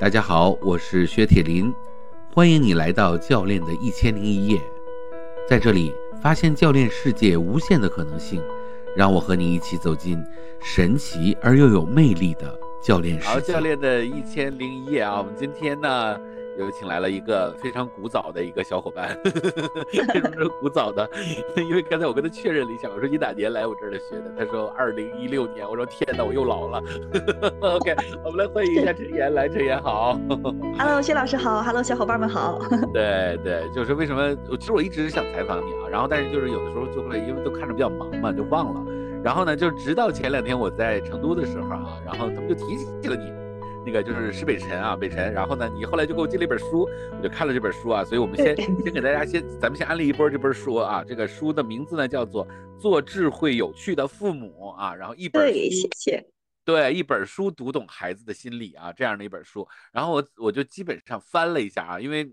[0.00, 1.74] 大家好，我是薛铁林，
[2.32, 4.60] 欢迎你来到教练的一千零一夜，
[5.48, 8.40] 在这里发现教练世界无限的可能性，
[8.96, 10.24] 让我和你一起走进
[10.60, 13.28] 神奇而又有魅力的教练世界。
[13.28, 16.16] 好，教练的一千零一夜啊，我们今天呢。
[16.58, 21.08] 又请来了一个非常古早的一个小伙伴，为什么是古早的？
[21.56, 24.32] 因为刚才我跟他确认了一下，我说你哪年来我这儿学的？
[24.36, 25.68] 他说二零一六年。
[25.68, 26.82] 我说天哪，我又老了。
[27.60, 30.18] OK，我们来欢迎一下陈岩，来，陈岩好。
[30.78, 31.62] Hello，薛老师好。
[31.62, 32.58] Hello，小伙伴们好。
[32.92, 34.34] 对对，就是为什么？
[34.58, 38.80] 其实我一直想采访你啊，然后但是就是有的时候就会因为都看着比较忙嘛，就忘了。
[39.22, 43.37] 然后呢，就直到前两天我在成都的时候啊，然后他们就提起了你。
[43.88, 45.32] 那个就是施北辰啊，北辰。
[45.32, 48.04] 然后呢，你后来就给我寄了一本书，我就看了这本书啊。
[48.04, 51.02] 所以我们先先给大家先，咱们先安利一波这本书啊。
[51.02, 52.46] 这个书的名字呢叫做
[52.78, 54.94] 《做智慧有趣的父母》啊。
[54.94, 56.22] 然后一本对，谢谢。
[56.66, 59.66] 对，一本书读懂孩子的心理啊，这样的一本书。
[59.90, 62.30] 然后我我就基本上翻了一下啊，因为。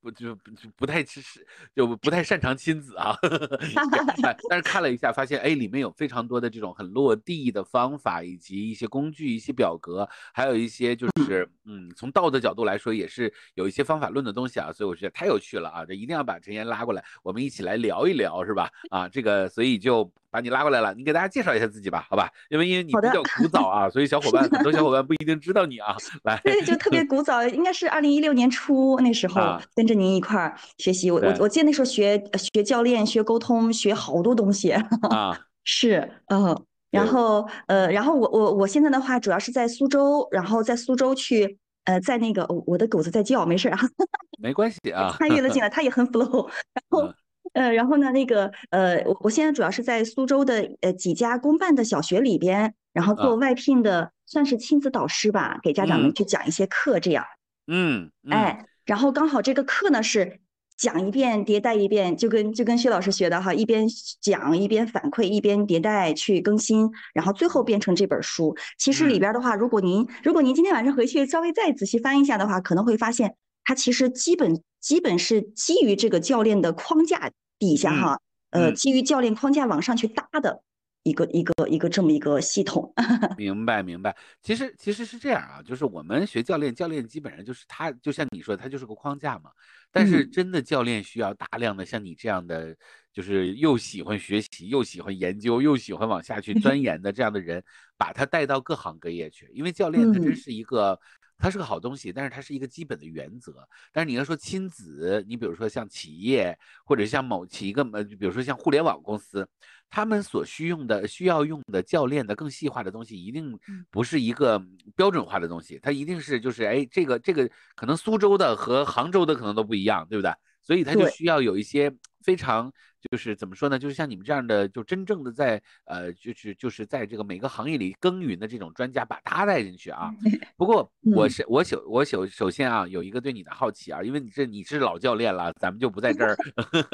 [0.00, 3.16] 不就不不太其实就不太擅长亲子啊，
[4.48, 18.70] 但是看了一下，发现哎，里面有非常多的这种很落地的方法，以及一些工具、一些表格，还有一些就是嗯，从道德角度来说，也是有一些方法论的东西啊，所以我觉得太有趣了啊，这一定要把陈岩拉过来，我们一起来聊一聊，是吧？
[18.90, 20.10] 啊，这个所以就。
[20.34, 22.28] 把你拉过来了，你给大家介绍一下自己吧，好吧？
[22.50, 25.94] 因为因为你比较古早啊，所以小伙伴很多小伙伴不一定知道你啊。
[26.24, 31.10] 来，对，就特别 古早，应该是二零一六年初那时候跟着您一块儿学习。
[31.10, 34.82] 我我我记得那时候学学教练、学沟通、学好多东西啊。
[35.64, 43.78] 是，嗯，然后呃，然后我我我现在的话主要是在苏州，然后在苏州去呃，在那个我的狗子在叫，没事啊，
[44.38, 45.48] 没关系啊，参与了。
[45.48, 47.14] 进来，它也很 flow， 然后。
[47.52, 53.36] 呃，然后呢，那个呃，我我现在主要是在苏州的呃几家公办的小学里边，然后做。
[53.36, 57.24] 外聘的，算是亲子导师吧，给家长们去讲一些课，这样。
[57.68, 60.40] 嗯，哎，然后刚好这个课呢是
[60.76, 63.86] 讲一遍迭代一遍，就跟就跟薛老师学的哈，一边
[64.20, 68.56] 讲一边反馈，一边迭代去更新，然后最后变成这本书。
[68.78, 77.30] 其实里边的话，如果您如果您今天晚上回去稍微再仔细翻一下的话，可能会发现它其实基本基本是基于这个教练的框架。
[77.56, 78.18] 底下哈，
[78.50, 80.60] 呃，基于教练框架往上去搭的
[81.04, 82.92] 一个一个一个这么一个系统。
[83.38, 89.50] 明白明白，其实其实是这样啊，就是我们学教练，教练基本上就是他，就像你说，他就是个框架嘛。
[89.92, 92.76] 但是真的教练需要大量的像你这样的，
[93.12, 97.62] 就是又喜欢学习，又喜欢研究，又喜欢往下去钻 研的这样的人，
[97.96, 99.48] 把他带到各行各业去。
[99.54, 100.98] 因为教练他真是一个。
[101.36, 103.66] 它是个好东西，但是它是一个基本的原则。
[103.92, 109.46] 但是你要说亲子，你比如说像企业，或者像某企一个呃，比如说像互联网公司，
[109.90, 113.58] 他们所需用的、需要用的教练的更细化的东西，一定
[113.90, 114.62] 不是一个
[114.96, 115.78] 标准化的东西。
[115.82, 120.32] 它一定是就是哎，这个这个可能苏州的和杭州的可能都不一样，对不对？
[120.62, 121.92] 所以它就需要有一些
[122.22, 122.72] 非常。
[123.10, 123.78] 就是怎么说呢？
[123.78, 130.10] 就是像你们这样的，就真正的在呃，就是就是在这个每个行业里耕耘的这种专家，把他带进去啊。
[130.56, 136.36] 不过我是我首我首首先啊，有一个对你的好奇啊，因为你这你是老教练了，咱们就不在这儿，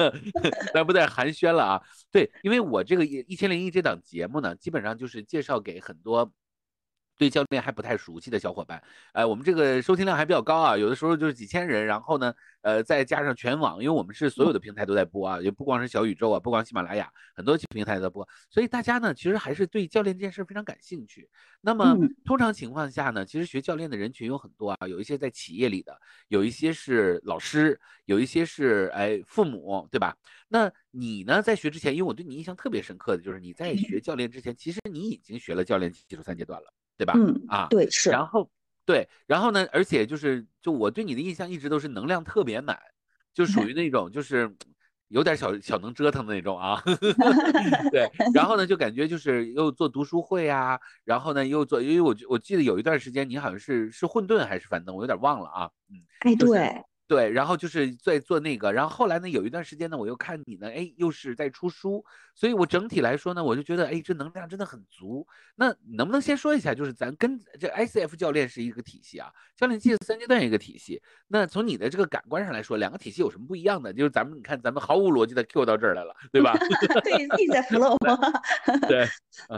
[0.73, 1.81] 咱不再寒暄了啊。
[2.11, 6.31] 对，因为我这个一千零一这档节目呢，基本上就是介绍给很多。
[7.21, 8.81] 对教练还不太熟悉的小伙伴，
[9.13, 21.29] 呃，我们这个收听量还比较高啊，有的时候就是几千人，然后呢，呃，再加上全网，因为我们是所有的平台都在播啊，也不光是小宇宙啊，不光喜马拉雅，很多平台在播，所以大家呢，其实还是对教练这件事非常感兴趣。
[21.61, 21.95] 那么
[22.25, 25.95] 通常情况下呢，其实学教练的人群有很多啊，有一些在企业里的，
[26.27, 30.17] 有一些是老师，有一些是哎父母，对吧？
[30.47, 36.73] 那你呢，在学之前，因为我对你印象特别深刻的就是你在学教练之前，其实你已经学了教练基础三阶段了。
[37.01, 37.13] 对吧？
[37.15, 38.11] 嗯啊，对是。
[38.11, 38.47] 然后
[38.85, 39.67] 对，然后呢？
[39.71, 42.77] 而且就是，就我对你的印象一直都是能量特别满，
[43.33, 44.55] 就属于那种就是
[45.07, 46.79] 有点小小能折腾的那种啊。
[47.91, 55.71] 对， 然后呢，就感觉就是又做读书会啊，然后呢又做，因为我我记得有一段时间你好像是是混沌还是樊登，我有点忘了啊。
[55.89, 56.83] 嗯，哎对。
[57.11, 65.27] 对，然后就是在做那个，然后后来呢，有一段时间呢，我又看你呢，哎，又是在出书，所以我整体来说呢，我就觉得，哎，这能量真的很足。
[65.55, 71.01] 那能不能先说一下，就是咱跟这 ICF 教练是一个体系啊，教练技术三阶段一个体系。
[71.27, 73.91] 那从你的这个感官上来说，两个体系有什么不一样的？
[73.91, 76.53] 就是咱们你看，咱们毫无逻辑的 Q 到这儿来了，对吧？
[77.03, 77.97] 对，自己在 flow。
[78.87, 79.05] 对，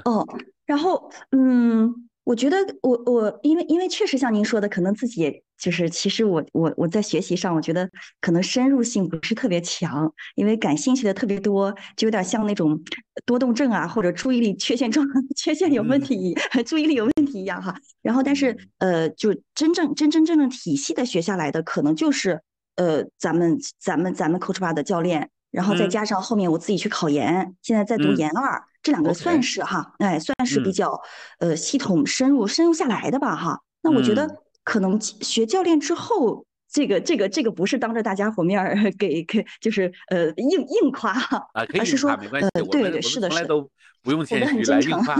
[0.05, 0.25] 哦，
[0.65, 2.09] 然后，嗯。
[2.23, 7.89] 我觉得我我因为因为确实像您说的，可能自己就是其实我我我在学习上，我觉得
[8.21, 12.81] 可能深入性不是特别强，因为感兴趣的特别多，就有点像那种
[13.25, 15.05] 多动症啊，或者注意力缺陷状
[15.35, 16.33] 缺陷有问题，
[16.65, 17.75] 注意力有问题题一样哈。
[18.01, 22.41] 然后但是呃，就真正真真正正体系的学下来的，可能就是
[22.75, 31.01] 呃咱们咱们咱们 Coach 吧的教练，然后再加上后面我自己去考研，现在在读研二，这两个算是哈，哎，算是比较
[31.39, 33.61] 呃系统深入深入下来的吧哈。
[33.81, 36.45] 那我觉得可能学教练之后。
[36.75, 43.53] 这个这个这个不是当着大家伙面儿给给就是呃硬硬夸哈，而是说呃对对是的是的，
[44.01, 45.15] 不用谦虚来硬夸，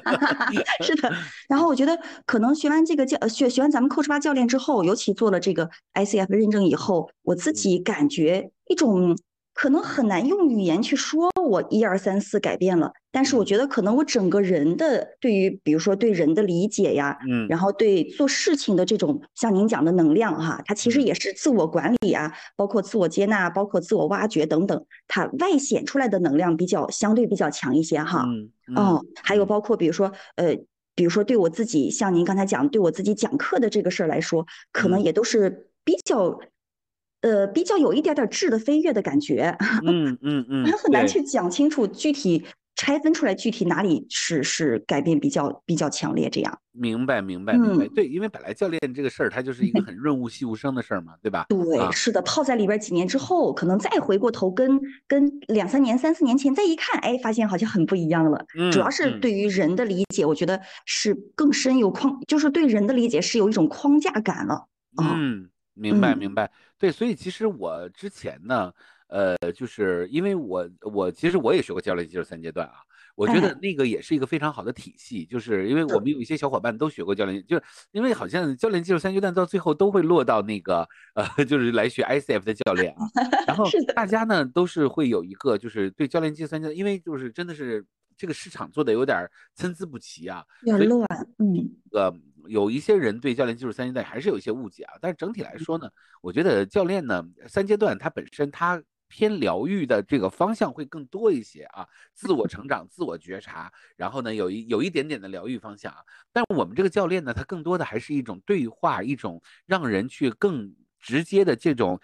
[0.80, 1.12] 是的。
[1.46, 9.14] 然后我觉得可能学完这个教学学完咱们 Coach 八教练之后，尤其做了这个 ICF 认证以后，我自己感觉一种。
[9.60, 28.24] 可能很难用语言去说，我一二三四改变了，但是我觉得可能我整个人的对于，比如说对人的理解呀，嗯，然后对做事情的这种像您讲的能量哈，它其实也是自我管理啊，包括自我接纳，包括自我挖掘等等，它外显出来的能量比较相对比较强一些哈，
[28.76, 30.54] 哦，还有包括比如说呃，
[30.94, 36.38] 比如说对我自己，像您刚才讲对我自己讲课的这个事儿来说，可能也都是比较。
[37.20, 42.44] 呃，比较有一点点质的飞跃的感觉， 嗯嗯嗯，很难去讲清楚具体
[42.76, 46.58] 拆分出来具体哪里是是改变比较比较强烈这样。
[46.70, 51.46] 明白明白明白，对，因为本来教练这个事儿，它就是一个很润物细无声的事儿嘛，对吧？
[51.48, 58.46] 对，是的，泡在里边几年之后，可能再回过头跟跟两三年、三四年前再一看，哎，发现好像很不一样了。
[58.70, 64.68] 主要是对于人的理解，我觉得是更深有框，就是对人的理解是有一种框架感了。
[65.02, 65.50] 嗯。
[65.80, 68.72] 明白明白，对，所以其实我之前呢，
[69.08, 72.74] 呃，就是因为我我其实我也学过教练技术三阶段啊，
[73.16, 83.02] 我觉得那个也是一个非常好的体系，就是因为我们有一些小伙伴都学过教练，就是因为好像教练技术三阶段到最后都会落到那个呃， 就是来学 ICF 的教练啊，
[83.46, 83.64] 然后
[83.94, 87.84] 大家呢都是会有一个就是对教练技术三阶段，因为就是真的是
[88.16, 91.06] 这个市场做的有点参差不齐啊，有点乱，
[91.38, 92.14] 嗯，呃。
[92.48, 95.88] 有一些人对教练技术三阶段还是有一些误解啊，但是整体来说呢，
[96.20, 105.98] 我觉得教练呢三阶段它本身它偏疗愈的这个方向会更多一些啊，自我成长、自我觉察，然后呢有一有一点点的疗愈方向啊，
[106.32, 112.00] 但我们这个教练呢，他更多的还是一种对话，一种让人去更直接的这种。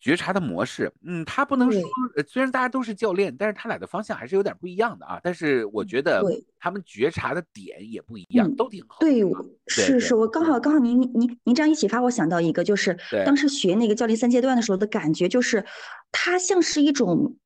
[0.00, 1.80] 觉察的模式，嗯，他不能说，
[2.28, 5.18] 虽然大家都是教练，但是他俩的方向还是有点不一样的啊。
[5.22, 6.22] 但是我觉得
[6.58, 8.98] 他们觉察的点也不一样，都挺好。
[9.00, 9.22] 对，
[9.66, 15.64] 是是，我刚好刚好您您您这样一启发，我想到一个，就是当时学那个教练三阶段的时候的感觉，就是
[16.12, 17.36] 它像是一种，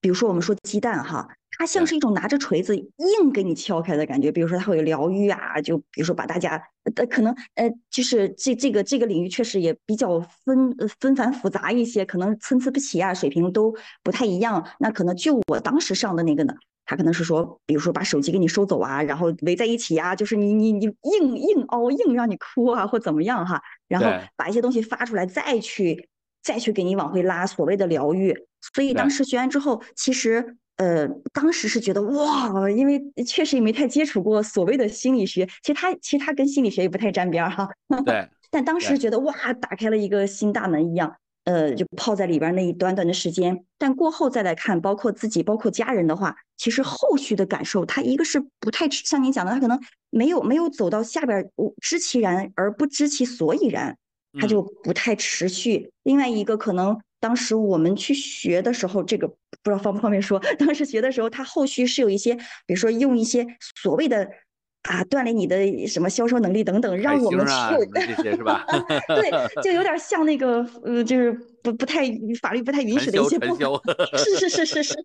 [0.00, 1.28] 比如说我们说鸡蛋哈。
[1.58, 13.74] 它像是一种拿着锤子硬给你敲开的感觉，比如说它会有疗愈啊，就比如说把大家呃可能呃就是这这个这个领域确实也比较纷纷繁复杂一些，可能参差不齐啊，水平都
[14.04, 14.64] 不太一样。
[14.78, 24.06] 那可能就我当时上的那个呢，他可能是说，比如说把手机给你收走啊，然后围在一起啊，就是你你你硬硬凹硬让你哭啊或怎么样哈，然后
[24.36, 26.08] 把一些东西发出来，再去
[26.40, 28.32] 再去给你往回拉，所谓的疗愈。
[28.74, 30.56] 所以当时学完之后，其实。
[30.78, 37.68] 呃，当时是觉得哇，因为确实也没太接触过所谓的心理学，其实它其实它跟心理学也不太沾边儿哈。
[38.06, 38.28] 对。
[38.50, 41.12] 但当时觉得哇，打开了一个新大门一样，
[41.44, 43.64] 呃，就泡在里边那一短短的时间。
[43.76, 49.78] 但过后再来看，包括自己，包括家人的话，其实后续的感受，他一个是不太像您讲的，他可能
[50.10, 51.44] 没有没有走到下边，
[51.82, 53.94] 知其然而不知其所以然，
[54.40, 55.90] 他就不太持续。
[56.04, 56.96] 另外一个可能。
[57.20, 59.34] 当时我们去学的时候，这个不
[59.64, 60.38] 知道方不方便说。
[60.58, 62.34] 当时学的时候，他后续是有一些，
[62.66, 63.46] 比如说用一些
[63.76, 64.28] 所谓的
[64.82, 67.52] 啊锻炼你的什么销售能力等等，让我们去
[67.92, 68.64] 这些是吧？
[69.14, 71.32] 对，就有点像那个呃，就是
[71.62, 72.04] 不不太
[72.40, 73.68] 法律不太允许的一些部分。
[74.16, 75.02] 是是是是是是，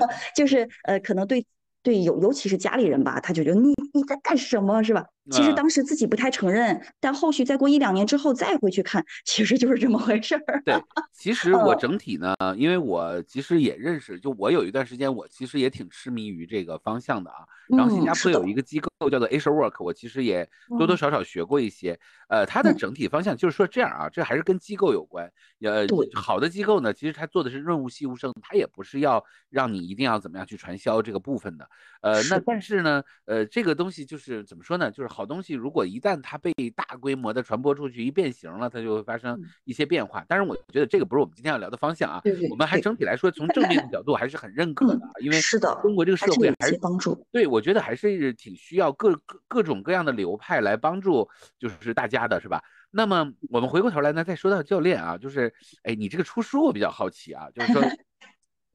[0.36, 1.44] 就是呃，可能对。
[1.82, 5.06] 对，尤尤其是家里人吧，他就觉得你你在干什么，是吧？
[5.30, 10.62] 其实当时自己不太承认，但后续再过一两年之后再回去看， 其实就是这么回事儿。
[10.64, 10.74] 对，
[11.12, 17.38] 其实我整体呢，因为我其实也认识，就我有一段时间，我其实也挺痴迷于这个方向的啊。
[17.68, 21.98] 然后新加坡有一个机构叫做 Asia Work，我其实也多多少少学过一些。
[22.28, 25.28] 呃，它的整体方向就是说这样啊，这还是跟机构有关。
[25.62, 31.68] 呃，好的机构呢，其实它做的是润物细无声，它也不是要让你一定要怎么样去传销这个部分的。
[32.02, 34.90] 呃，那但是呢，呃，这个东西就是怎么说呢？
[34.90, 40.22] 就是好东西，如果一旦它被大规模的传播出去，一变形了，它就会发生一些变化。
[40.28, 42.20] 但是，我觉得这个不是我们今天要聊的方向啊。
[42.50, 47.26] 我们还整体来说，从正面的角度还是很认可的，因为是的，中国这个社会还是帮助。
[47.32, 51.26] 对，我觉得还是挺需要各各各种各样的流派来帮助，
[51.58, 52.62] 就是大家的，是吧？
[52.90, 55.50] 那么我们回过头来呢，再说到教练啊，就是，
[55.84, 57.82] 哎，你这个出书我比较好奇啊，就是说。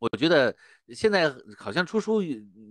[0.01, 0.55] 我觉得
[0.89, 2.23] 现在好像出书，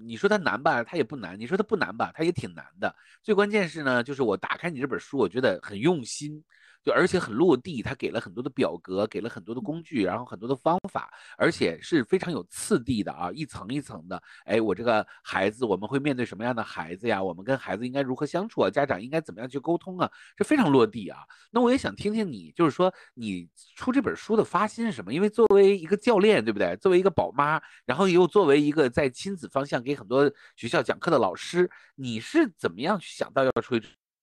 [0.05, 2.93] 你说它难吧，它也不难；你说它不难吧，它也挺难的。
[3.23, 6.43] 最关键是呢，就是我打开你这本书，我觉得很用心。
[6.83, 14.23] 就而且很落地，他给了很多的表格，给了很多的工具，然后很多的方法，而且是非常有次第的啊，一层一层的。
[14.45, 17.23] 哎，我这个孩子，我们会面对什么样的孩子呀？
[17.23, 18.71] 我们跟孩子应该如何相处啊？
[18.71, 20.11] 家长应该怎么样去沟通啊？
[20.37, 21.19] 这非常落地啊。
[21.51, 25.13] 那我也想听听你，就是说你出这本书的发心是什么？
[25.13, 26.77] 因为作为一个教练，对不对？
[26.77, 33.79] 作为一个宝妈，然后又作为一个在亲子方向给很多学校讲课的老师，你是怎么样去想到要出？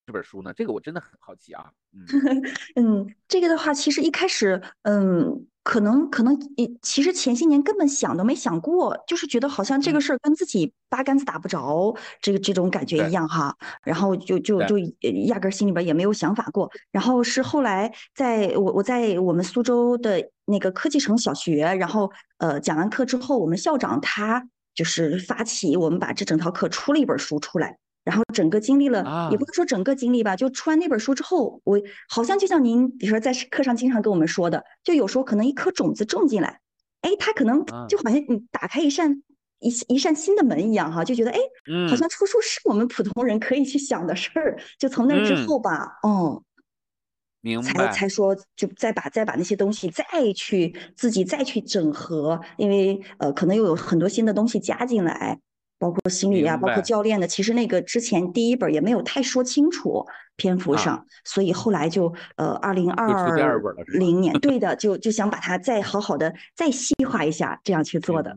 [0.08, 1.70] 这本书呢，这个我真的很好奇啊。
[2.76, 6.34] 嗯， 这个的话，其实一开始，嗯，可能可能，
[6.82, 13.54] 其实前些年根本想都没想过，就是觉得好像这个事儿跟自己八竿子打不着，这个这种感觉一样哈。
[13.84, 14.78] 然后就就就
[15.26, 16.72] 压根心里边也没有想法过。
[16.90, 27.78] 然后是后来在我我在我们苏州的那个科技城小学，然后呃讲完课之后，我们校长他就是发起我们把这整套课出了一本书出来。
[28.08, 36.62] 然后整个经历了，也不能说整个经历吧，就出完那本书之后，我好像就像您，比如说在课上经常跟我们说的，就有时候可能一颗种子种进来，
[37.02, 39.22] 哎，它可能就好像你打开一扇
[39.60, 41.38] 一一扇新的门一样哈，就觉得哎，
[41.90, 44.58] 好像出书是我们普通人可以去想的事儿。
[44.80, 46.42] 就从那之后吧，哦，
[47.42, 55.38] 明白，才才说就再把再把那些东西再去自己再去整合，因为呃，可能又有很多新的东西加进来。
[55.80, 60.06] 包括心理呀，包括教练的，其实那个之前第一本也没有太说清楚
[60.36, 63.08] 篇幅上，所以后来就呃，二零二
[63.88, 68.36] 零年， 对的，就就想把它再好好的再细化一下，这样去做的。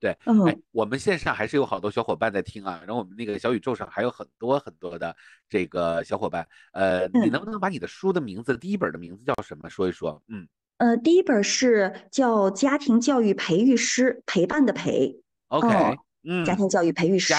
[0.00, 5.14] 对， 嗯，我们线上还是有好多小伙伴在听啊，然后我们那个小宇宙上还有很多很多的
[5.48, 10.22] 这个小伙伴，呃，你能不能把你的书的名字，第一本的名字叫什么说一说？
[10.28, 15.20] 嗯，呃，第一本是叫《家庭教育培育师》，陪伴的陪。
[15.48, 15.98] OK。
[16.24, 17.32] 嗯，家庭教育培育师，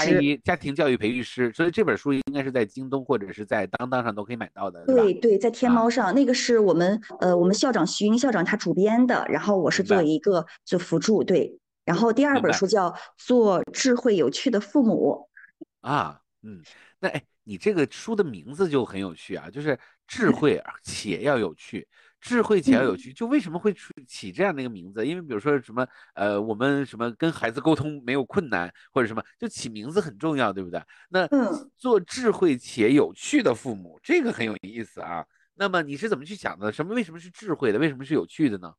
[0.44, 11.60] 家庭教育培育师，所以这本书应该是在京东或者是在当当上都可以买到的，对对，在天猫上，那个是我们呃我们校长徐云校长他主编的，然后我是作为一个就辅助，对。
[11.86, 15.28] 然后第二本书叫做智慧有趣的父母，
[15.82, 16.62] 啊，嗯，
[17.00, 21.88] 那哎，你这个书的名字就很有趣啊，就是智慧且要有趣。
[22.22, 23.74] 智慧且要有趣，就为什么会
[24.08, 25.06] 起这样的一个名字？
[25.06, 30.82] 因为比如说什么，呃，我们什么跟孩子沟通没有困难，或者什么，就起名字很重要，对不对？
[31.10, 31.28] 那
[31.78, 35.26] 做智慧且有趣的父母，这个很有意思啊。
[35.56, 36.72] 那么你是怎么去想的？
[36.72, 37.80] 什么为什么是智慧的？
[37.80, 38.74] 为什么是有趣的呢？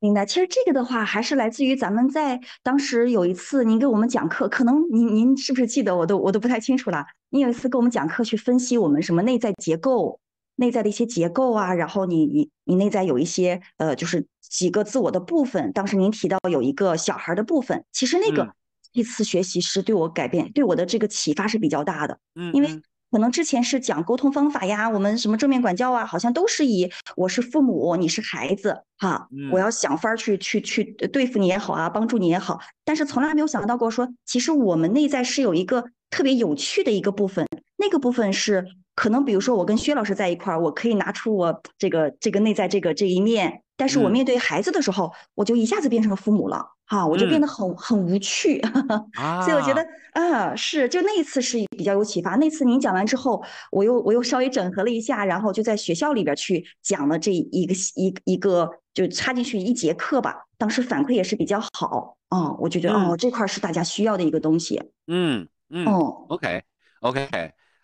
[0.00, 0.26] 明白。
[0.26, 5.96] 其实这个的话，还是来自于咱们在当时有一次您给我们讲课，可能您您是不是记得？
[5.96, 7.06] 我都我都不太清楚了。
[7.30, 10.20] 您有一次给我们讲课，去分析我们什么内在结构。
[10.56, 15.72] 内在的一些结构啊，然后你你你内在有一些呃，就是几个自我的部分。
[15.72, 18.48] 当时您提到有一个小孩的部分，其实那个
[18.92, 22.18] 一次学习是对我改变，对我的这个启发是比较大的。
[22.36, 22.68] 嗯，因为
[23.10, 37.44] 可能之前是讲沟通方法呀，我们什么正面管教啊，好像都是以我是父母，你是孩子，哈，我要想法去去去对付你也好啊，帮助你也好，但是从来没有想到过说，其实我们内在是有一个特别有趣的一个部分，
[37.76, 38.64] 那个部分是。
[38.94, 48.62] 可能比如说我跟薛老师在一块儿，我可以拿出我这个这个内在这个这一面，但是我面对孩子的时候，我就一下子变成了父母了，哈，我就变得很很无趣，
[49.44, 52.36] 所以我觉得啊是，就那一次是比较有启发。
[52.36, 66.62] 那次您讲完之后，我又我又稍微整合了一下，然后就在学校里边去讲了这一个一一个就插进去一节课吧，当时反馈也是比较好，嗯，我就觉得哦这块是大家需要的一个东西，嗯嗯哦，OK
[67.00, 67.28] OK。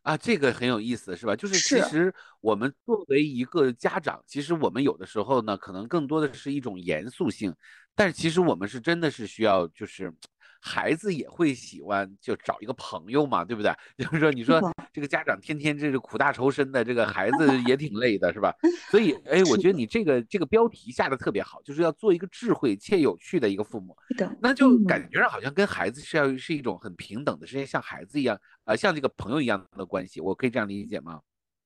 [0.03, 1.37] 啊，这个很有意思，是吧？
[1.37, 7.55] 就是其实我们作为一个家长，其实我们有的时候呢，可能更多的是一种严肃性，
[7.95, 10.13] 但是其实我们是真的是需要，就是。
[10.61, 13.73] 孩子也会喜欢，就找一个朋友嘛，对不对？
[13.99, 14.61] 就是说，你说
[14.93, 18.55] 这个家长天天这个苦大仇深的，这个孩 子也挺累的，是吧？
[18.91, 23.97] 所以，哎，我觉得你这个这个标题下的特别好，就是要做一个智慧且有趣的一个父母。
[24.41, 30.21] 那就感觉上好像跟孩子是要是一种很平等的，是像孩子一样，呃，像这个朋友一样的关系。
[30.21, 31.21] 我可以这样理解吗？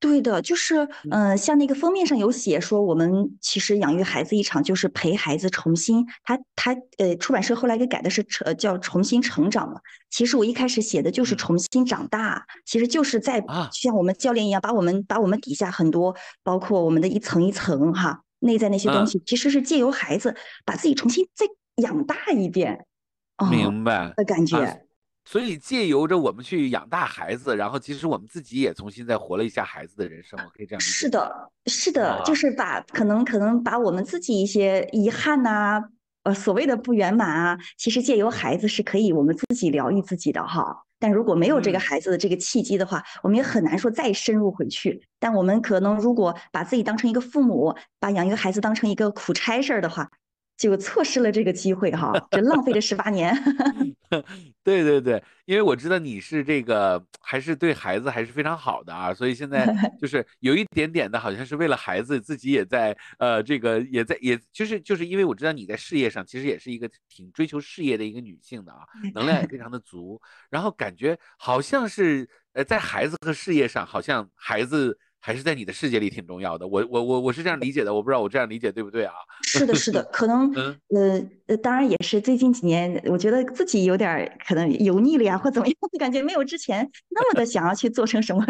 [0.05, 9.81] 对的，就是，嗯，像那个封面上有写说，我们其实养育孩子一场，就是陪孩子重新，他他呃，出版社后来给改的是成叫重新成长嘛。
[10.11, 13.43] 其实我一开始写的就是重新长大，其实就是在
[13.73, 21.47] 像我们教练一样，把我们把我们底下很多，包括我们的一层一层哈，内在那些东西，其实是借由孩子把自己重新再
[21.77, 22.85] 养大一遍，
[23.51, 24.83] 明白的感觉。
[25.25, 30.91] 所以借由着我们去养大孩子，然后其实我们自己也重新再活了一下孩子的人生，我可以这样理解。
[30.91, 35.83] 是的，是的，就是把可能可能把我们自己一些遗憾呐，
[36.25, 40.85] 呃所谓的不圆满啊，其实借由孩子是可以我们自己疗愈自己的哈。
[41.01, 45.03] 但如果没有这个孩子的这个契机的话，我们也很难说再深入回去。
[45.19, 50.11] 但我们可能如果把自己当成一个父母，把养一个孩子当成一个苦差事儿的话。
[50.57, 53.35] 就错失了这个机会哈，这浪费了十八年。
[54.63, 59.67] 对 对对，因为我知道你是这个还是对孩子还是非常好的啊，所以现在
[60.01, 68.79] 就是有一点点的好像是为了孩子，自己也在呃这个也在也就是就是因为我知道你在事业上其实也是一个挺追求事业的一个女性的啊，
[69.15, 70.21] 能量也非常的足，
[70.51, 74.99] 然后感觉好像是呃在孩子和事业上好像孩子。
[75.25, 79.15] 还是在你的世界里挺重要的，我我我我是这样理解的，我不知道我这样理解对不对啊？
[79.43, 80.53] 是的，是的，可能
[80.91, 88.45] 呃呃，当然也是最近几年，我觉得自己有点可能油腻了呀，或怎么样， 感觉没有之前那么的想要去做成什么，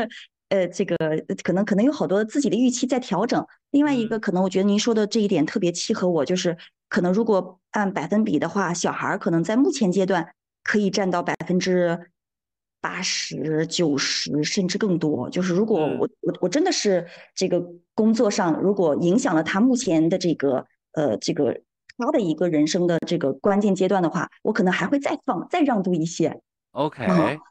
[0.49, 0.97] 呃，这个
[1.45, 3.47] 可能可能有好多自己的预期在调整。
[3.71, 6.57] 另外一个可能，我觉得您说的这一点特别契合我，就是
[6.89, 10.29] 可能如果按百分比的话，小孩可能在目前阶段
[10.65, 12.11] 可以占到百分之。
[12.85, 21.63] 八十九十甚至更多，就是如果我我我真的是这个工作上，如果影响了他目前的这个呃这个
[21.97, 26.39] 他的一个人生的这个关键阶段的话，我可能还会再放再让渡一些。
[26.73, 27.07] OK，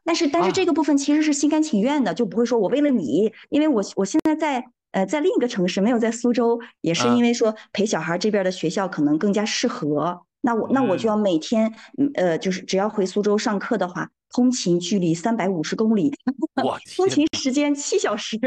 [0.05, 10.21] 但是但是这个部分其实是心甘情愿的，就不会说我为了你，因为我我现在在呃在另一个城市，没有在苏州，也是因为说陪小孩这边的学校可能更加适合。
[10.41, 11.73] 那我那我就要每天
[12.13, 14.11] 呃就是只要回苏州上课的话。
[14.33, 16.11] 通勤距离三百五十公里，
[16.97, 18.37] 通勤时间七小时。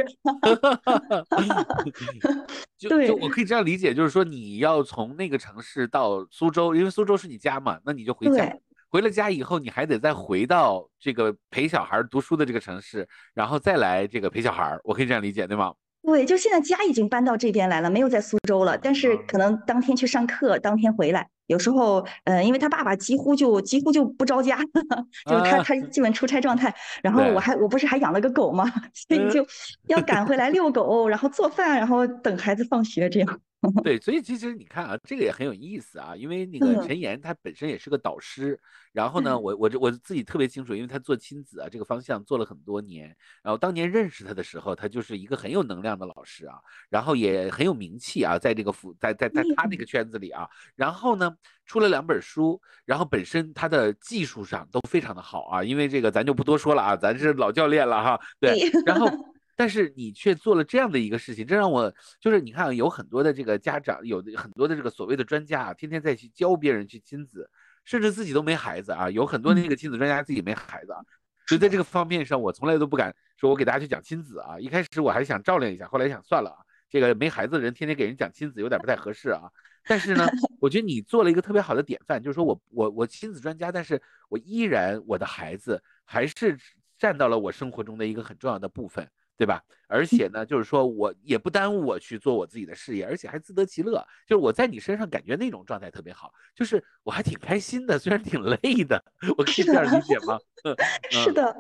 [2.89, 8.53] 对，我可以这样理解，就是说你要从那个城市到苏州，因为苏州是你家嘛，那你就回家。
[8.89, 14.79] 回了家以后，你还得再回到这个陪小孩读书的这个城市，然后再来这个陪小孩。
[14.85, 15.73] 我可以这样理解，对吗？
[16.07, 21.27] 对，就现在家已经搬到这边来了，没有在苏州了，但是可能当天去上课，当天回来。
[21.49, 24.57] 有时候，呃，因为他爸爸几乎就几乎就不着家，
[25.29, 26.73] 就是他他基本出差状态。
[27.03, 28.65] 然后我还我不是还养了个狗嘛？
[28.95, 29.45] 所以就
[29.89, 33.41] 要赶回来遛狗，然后做饭，然后等孩子放学这样。
[33.83, 38.59] 对，所以其实你看啊，这个也很有意思啊，因为那个陈岩他本身也是个导师，
[38.93, 59.09] 然后呢，我我我自己特别清楚，因为他做亲子啊这个方向做了很多年，然后当年认识他的时候，他就是一个很有能量的老师啊，然后也很有名气啊，在这个辅在在在他那个圈子里啊，然后呢出了两本书，然后本身他的技术上都非常的好啊，因为这个咱就不多说了啊，咱是老教练了哈，对，然后。
[59.57, 67.51] 但是你却做了这样的一个事情，这让我就是你看，有很多的这个家长，有的很多的这个所谓的专家啊，天天在去教别人去亲子，
[67.85, 71.01] 甚至自己都没孩子啊，有很多那个亲子专家自己没孩子啊，
[71.47, 74.61] 所以在这个方面上，我从来都不敢说我给大家去讲亲子啊。
[74.61, 76.59] 一开始我还想照亮一下，后来想算了啊，
[76.91, 79.51] 这个没孩子的人天天给人讲亲子有点不太合适啊。
[79.89, 80.27] 但是呢，
[80.61, 86.59] 我觉得你做了一个特别好的典范，就是说我我我亲子专家，但是我依然我的孩子还是
[86.99, 89.09] 占到了我生活中的一个很重要的部分。
[89.37, 89.63] 对吧？
[89.89, 94.05] 而且呢，就是说我也不耽误我去做我自己的事业，而且还自得其乐。
[94.27, 99.05] 就是我在你身上感觉那种状态特别好，就是我还挺开心的，虽然挺累的。
[99.37, 100.39] 我可以这样理解吗？
[101.11, 101.55] 是的，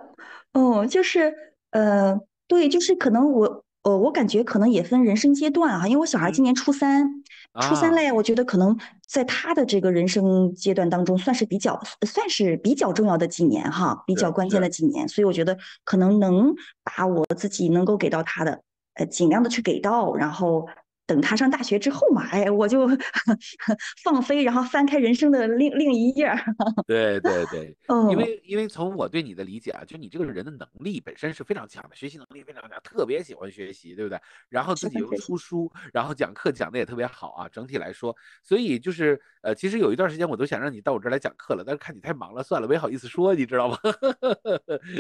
[0.53, 1.33] 嗯，就是，
[1.71, 3.66] 呃，对，就是可能我。
[3.87, 7.23] 呃，我感觉可能也分人生阶段啊，因为我小孩今年初三，
[7.61, 18.61] 初三嘞，我觉得可能在他的这个人生阶段当中，算是比较算是比较重要的几年哈，比较关键的几年，所以我觉得可能能把我自己能够给到他的，
[18.95, 20.67] 呃，尽量的去给到，然后。
[21.07, 22.89] 等他上大学之后嘛，哎，我就
[24.03, 26.29] 放飞，然后翻开人生的另另一页。
[26.87, 27.77] 对对对，
[28.11, 34.21] 因为因为从我对你的理解啊，就你这个人的能力本身是非常强的，学习能力非常强，特别喜欢学习，对不对？
[34.49, 37.49] 然后自己又出书，然后讲课讲的也特别好啊。
[37.49, 43.79] 整体来说，所以就是呃，其实有一段时间我都想让你到我这儿来讲课了，但是看你太忙了，算了，没好意思说，你知道吗？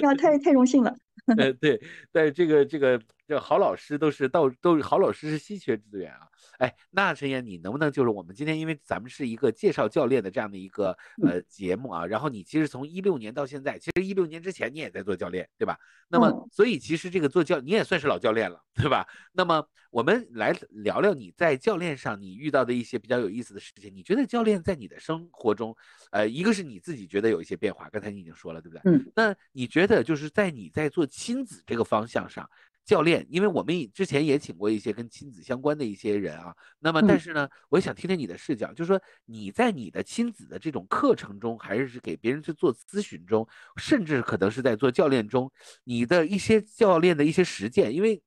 [0.03, 0.95] 呀，太太荣幸了。
[1.37, 1.81] 呃，对，
[2.12, 6.29] 但这个这个这好老师都是到都是好老师是稀缺资源啊。
[6.59, 15.79] 哎，那陈岩，你能不能就是我们今天，因为咱们是一个介绍教练的这样的一个呃节目啊，然后你其实从一六年到现在，其实一六年之前你也在做教练，对吧？
[16.09, 19.07] 那么所以其实这个做教你也算是老教练了，对吧？
[19.33, 23.93] 那么我们来聊聊你在教练上你遇到的一些比较有意思的事情。
[23.93, 25.77] 你觉得教练在你的生活中，
[26.12, 28.83] 呃，一个是你自己觉得有一些变化，刚才你已经说了，对不对？
[28.85, 29.12] 嗯。
[29.17, 32.49] 那你觉得就是在你在做亲子这个方向上？
[32.87, 43.46] 教练，因为我们之前也请过一些跟亲子相关的一些人啊，那么但是呢，我也想听听你的视角，就是说你在你的亲子的这种课程中，还是给别人去做咨询中，
[43.77, 45.51] 甚至可能是在做教练中，
[45.83, 48.22] 你的一些教练的一些实践，因为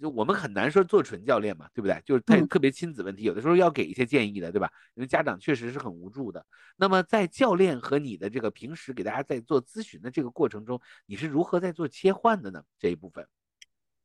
[0.00, 2.00] 就我们很难说做纯教练嘛，对不对？
[2.06, 4.70] 就是太嗯特别亲子问题，有的时候要给一些建议的，对吧？
[4.94, 6.46] 因为家长确实是很无助的。
[6.76, 12.62] 那么在教练和你的这个平时给大家在做咨询的这个过程中，你是如何在做切换的呢？
[12.78, 13.26] 这一部分，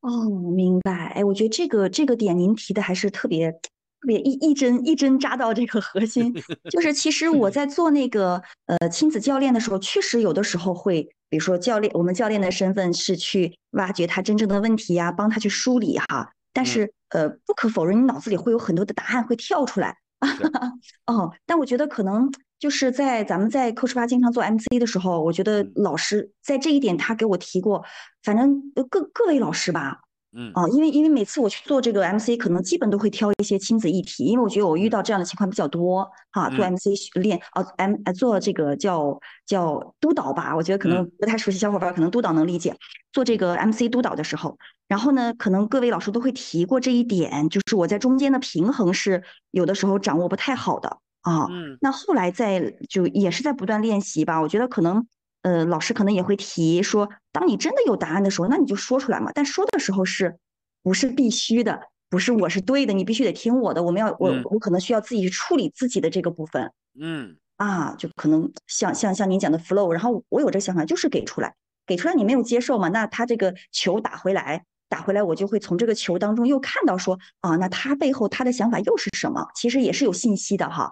[0.03, 1.13] 哦，明白。
[1.15, 3.59] 哎，我觉得这个这个点您提的还是特别特
[4.05, 6.33] 别一一针一针扎到这个核心。
[6.69, 16.29] 就是其实我 在做那个呃亲子教练的时候，确实有的时候会，比如说教练，我们教练的身份是去挖掘他真正的问题呀，帮他去梳理哈。
[16.51, 19.95] 但嗯是呃，不可否认，你脑子里会有很多的答案会跳出来。
[20.25, 20.43] 是
[21.07, 22.29] 哦，但我觉得可能
[22.63, 27.83] 就是在咱们在 Coach 八经常做 MC 的时候，我觉得嗯老师在这一点他给我提过，
[28.23, 29.99] 反正呃各各位老师吧，
[30.31, 36.49] 嗯哦，因为因为每次我去做这个 MC，可能基本都会挑一些亲子议题，因为我觉得我遇到这样的情况比较多哈。
[36.51, 42.73] 做嗯 MC 训练啊，M 呃做这个叫叫督导吧，我觉得可能嗯不太熟悉小伙伴儿可能督导能理解。
[43.11, 49.21] 做这个 MC 督导的时候，然后呢，可能各位老师都会提过这一点，就是我在中间的平衡是
[49.51, 51.47] 有的时候掌握不太好的啊。
[51.49, 55.05] 嗯那后来在就也是在不断练习吧，我觉得可能
[55.41, 59.31] 呃老师可能也会提说，当你真的有答案的时候，那你就说出来嘛。
[59.33, 60.37] 但说的时候是
[60.83, 61.81] 不是必须的？
[62.09, 63.81] 不是我是对的，你必须得听我的。
[63.81, 71.55] 我们要我嗯我可能需要自己去处理自己的这个部分嗯啊，就可能像像像您讲的 flow，然后我有这个想法就是给出来，
[71.87, 72.89] 给出来你没有接受嘛？
[72.89, 74.63] 那他这个球打回来。
[74.89, 79.47] 打回来，我就会从这个球当中又看到说啊，那他背后他的想法又是什么？
[79.55, 80.91] 其实也是有信息的哈。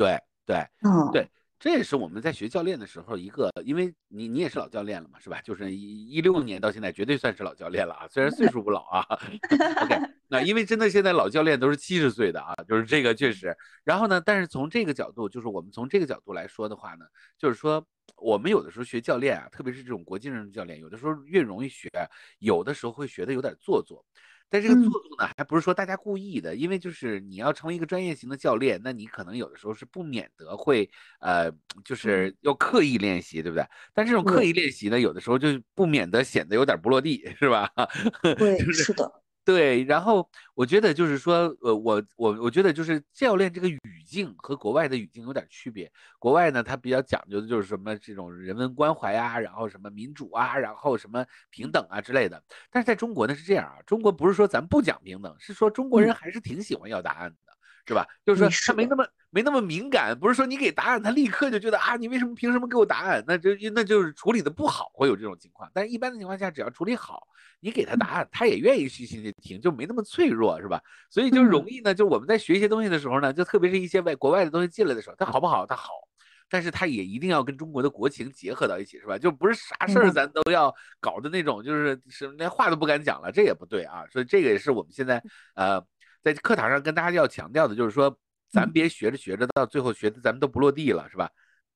[0.00, 0.56] 对对。
[0.82, 5.38] 嗯，对这也是我们在学教练的时候一个，因为你你也是老教练了嘛，是吧？
[5.42, 9.04] 就是一一六年到现在，绝对算是老教练了啊，虽然岁数不老啊。
[9.82, 13.54] OK， 那因为真的现在老教练都是七十岁的啊，就是这个确实。
[13.84, 17.04] 然后呢，但是从这个角度，就是我们从这个角度来说的话呢，
[17.36, 17.86] 就是说
[18.16, 21.90] 我们有的时候学教练啊，特别是这种国际认证教练，有的时候越容易学，
[22.38, 24.02] 有的时候会学的有点做作。
[24.50, 31.50] 但这个嗯做作呢，还不是说大家故意的，因为就是你要成为一个专业型的教练，那你可能有的时候是不免得会呃，
[31.84, 33.64] 就是要刻意练习，对不对？
[33.94, 37.70] 但这种刻意练习呢，有的时候就不免得显得有点不落地，是吧？
[38.36, 39.19] 对，就是是的，
[39.52, 45.90] 对，然后我觉得就是说，呃，我我我觉得就是教练这个语境和国外的语境有点区别。
[46.18, 52.42] 国外呢，它比较讲究的就是什么这种人文关怀啊，然后什么民主啊，然后什么平等啊之类的。
[52.70, 57.36] 但是在中国呢是这样啊，中国不是说咱不讲平等，是说中国人还是挺喜欢要答案的。
[57.86, 58.06] 是吧？
[58.24, 63.24] 就是说他没那么没那么敏感，不是说你给答案，他立刻就觉得啊，你为什么凭什么给我答案？
[63.26, 65.68] 那就那就是处理的不好，会有这种情况。
[65.74, 67.26] 但是一般的情况下，只要处理好，
[67.60, 70.82] 你给他答案，他也愿意虚心的听，就没那么脆弱，是吧？
[71.10, 75.66] 所以就嗯容易呢，就我们在学一些东西的时候呢，就特别是一些外国外的东西进来的时候，它好不好？
[75.66, 75.92] 它好。
[76.52, 79.16] 但是它也一定要跟中国的国情结合到一起，是吧？
[79.16, 84.04] 就不是啥事儿咱都要搞的那种，就是是连话都不敢讲了，这也不对啊。
[84.10, 85.22] 所以这个也是我们现在
[85.54, 85.80] 呃
[86.22, 88.18] 在课堂上跟大家要强调的，就是说
[88.50, 91.30] 咱嗯别学着学着到最后学的咱们都不落地了，是吧？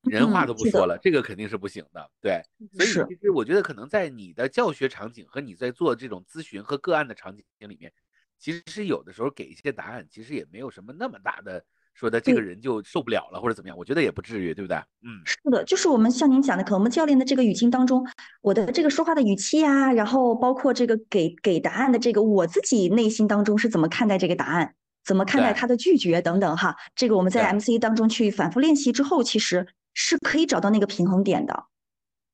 [0.05, 0.87] 人话都不说。
[0.87, 2.11] 了，这个肯定是不行的。
[2.21, 3.19] 对，所以其。
[3.21, 7.93] 实我觉得可能在你的教学场景和你在做这种咨询和个案的场景里面，
[8.39, 11.65] 其实有的时候给一些答案，其实也没有什么那么大的
[11.95, 14.77] 说的这个人就受不了了或者怎么样，我觉得也不至于，对不对？
[15.03, 18.07] 嗯，是的，就是我们像您讲的，可能我们教练的这个语境当中，
[18.43, 31.67] 我的这个说话的语气呀、然后包括这个给给答案的这个，我自己内心当中是怎么看待这个答案，怎么看待他的拒绝等等哈，这个我们在 MC 当中去反复练习之后，其实是可以找到那个平衡点的。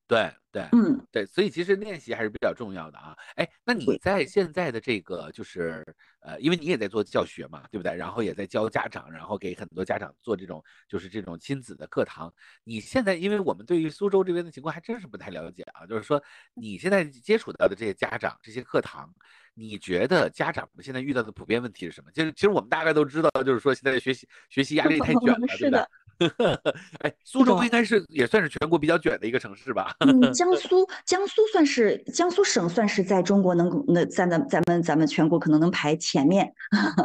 [0.07, 0.67] 对对。
[0.73, 3.15] 嗯，对，所以其实练习还是比较重要的啊。
[3.35, 5.81] 哎，那你在现在的这个就是
[6.19, 7.95] 呃，因为你也在做教学嘛，对不对？
[7.95, 12.33] 然后也在教家长，然后给很多家长做这种就是这种亲子的课堂。
[12.65, 16.21] 你现在，因为我们对于苏州这边的情况还真是不太了解啊，就是说
[16.55, 19.09] 你现在接触到的这些家长、这些课堂，
[19.53, 22.11] 你觉得家长们现在遇到的普遍问题是什么？
[22.11, 25.89] 就是其实我们大概都知道，就是说现在学习学习压力太卷了，对不对 是的？
[27.01, 29.95] 哎，苏州应该是也算是全国比较卷的一个城市吧？
[30.05, 36.51] 嗯，江苏江苏算是江苏省算是在中国能够那在咱咱们咱们全国可能能排前面，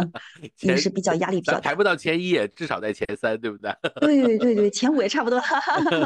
[0.61, 1.75] 也是比较压力比较大排。
[1.75, 3.71] 不到前一，也至少在前三，对不对？
[4.01, 5.41] 对对对对，前五也差不多，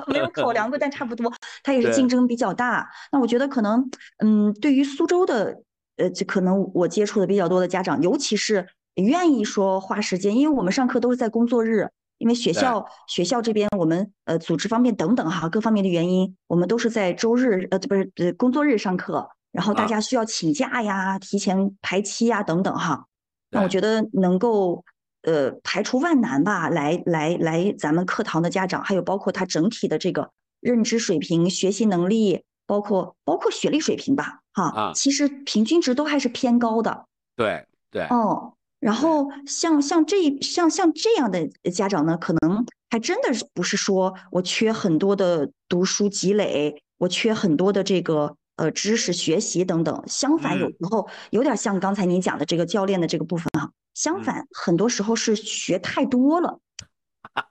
[0.09, 2.89] 没有考量过，但差不多，它也是竞争比较大。
[3.13, 5.63] 那我觉得可能，嗯，对于苏州的，
[5.97, 11.89] 呃，这可能我接触的比较多的家长，尤其是愿意说花时间，因为我们上课都是在工作日，
[12.21, 19.87] 因为学校学校这边我们呃组织方面等等哈各方面的原因，我们都是在周日呃不是呃工作日上课，然后大啊。
[19.87, 23.07] 家需要请假呀、提前排期呀等等哈。
[23.51, 24.85] 那我觉得能够
[25.23, 30.31] 呃排除万难吧，来来来，咱们课堂的家长，还有包括他整体的这个
[30.61, 34.93] 认知水平、学习能力，包括包括学历水平吧，哈，啊。
[34.95, 37.07] 其实平均值都还是偏高的。
[37.35, 50.03] 对对，哦，然后像像这像像这样的家长呢，可能还真的是不是说我缺很多的读书积累，我缺很多的这个呃知识学习等等。
[50.07, 53.71] 相反，有嗯时候有点像刚才你讲的这个教练的这个部分啊。
[53.93, 56.59] 相嗯反，很多时候是学太多了，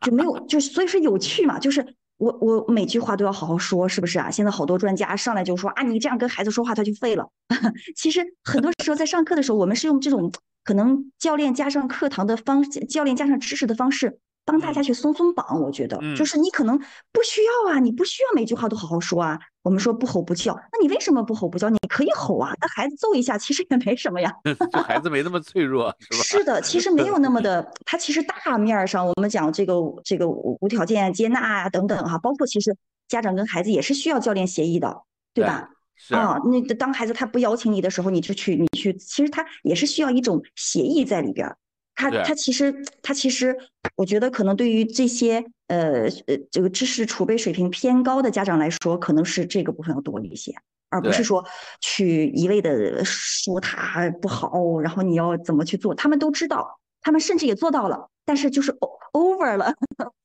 [0.02, 4.32] 就没有，就所以说有趣嘛，就是我我每句话都要好好说，是不是啊？
[4.32, 7.30] 现在好多专家上来就说啊，你这样跟孩子说话他就废了。
[7.96, 10.32] 其实很多时候在上课的时候，我们是用这种
[10.70, 15.60] 可能教练加上课堂的方，教练加上知识的方式，帮大家嗯去松松绑。
[15.60, 19.40] 我觉得嗯就是你可能不需要啊，你不需要每句话都好好说啊。
[19.64, 21.72] 我们说不吼不叫，那你为什么不吼不叫？
[21.72, 24.32] 你可以吼啊，那孩子揍一下其实也没什么呀。
[24.72, 26.24] 就孩子没那么脆弱，是吧？
[26.24, 32.78] 是的，其实没有那么的， 他其实大面上我们讲这个这个无无条件接纳啊等等哈，包括其实
[33.08, 35.02] 家长跟孩子也是需要教练协议的，
[35.34, 35.68] 对吧？
[35.68, 35.76] 是，
[36.10, 41.58] 啊，那当孩子他不邀请你的时候，你就去你去，其实他也是需要一种协议在里边儿。
[41.96, 43.58] 他他其实他其实，
[43.98, 50.54] 我觉得可能对于这些呃呃这个知识储备水平偏高的家长来说，可能是这个部分要多一些，
[50.90, 51.44] 而不是说
[51.82, 58.72] 去一味的说他不好，然后你要怎么去做，他们都知道，他们甚至也做到了，但是就是
[59.12, 59.74] over 了，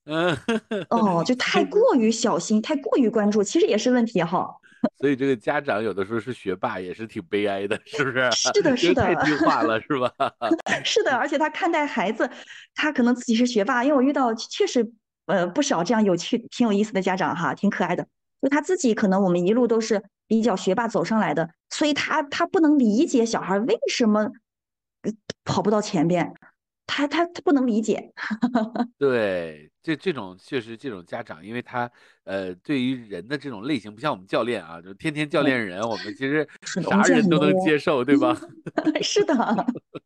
[0.05, 0.37] 嗯，
[0.91, 4.49] 哦，就太 过于小心，太过于关注，其实也是问题哈。
[4.99, 8.31] 所以这个家长有的时候是学霸，也是挺悲哀的，是不是？
[8.33, 10.11] 是的是的太的听话了，是吧？
[10.85, 12.29] 是的，而且他看待孩子，
[12.75, 14.91] 他可能自己是学霸，因为我遇到确实
[15.27, 18.07] 呃不少这样有趣、挺有意思的家长哈，挺可爱的。
[18.41, 24.31] 就他自己可能我们一路都是比较学霸走上来的，所以他他不能理解小孩为什么
[25.03, 25.13] 呃
[25.45, 26.35] 跑不到前边，
[26.87, 28.13] 他他他不能理解。
[28.99, 31.91] 对，这这种确实这种家长，因为他
[32.25, 38.39] 呃对于人的这种类型，不像我们教练啊，就天天教练人，我们其实啥人都能接受，对吧？
[39.03, 39.35] 是的，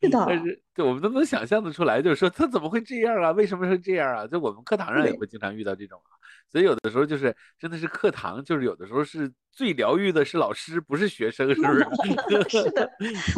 [0.00, 3.30] 是的但是对我们都能想象得出来，就是说他怎么会这样啊？
[3.32, 4.26] 为什么是这样啊？
[4.26, 6.10] 就我们课堂上也会经常遇到这种啊，
[6.50, 12.48] 所以有的时候就是真的是课堂，就是有的时候是最疗愈的是老师，不是学生，是不是？
[12.50, 12.90] 是的，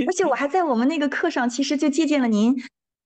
[0.07, 2.57] 而且我还在我们那个课上，其实就借鉴了您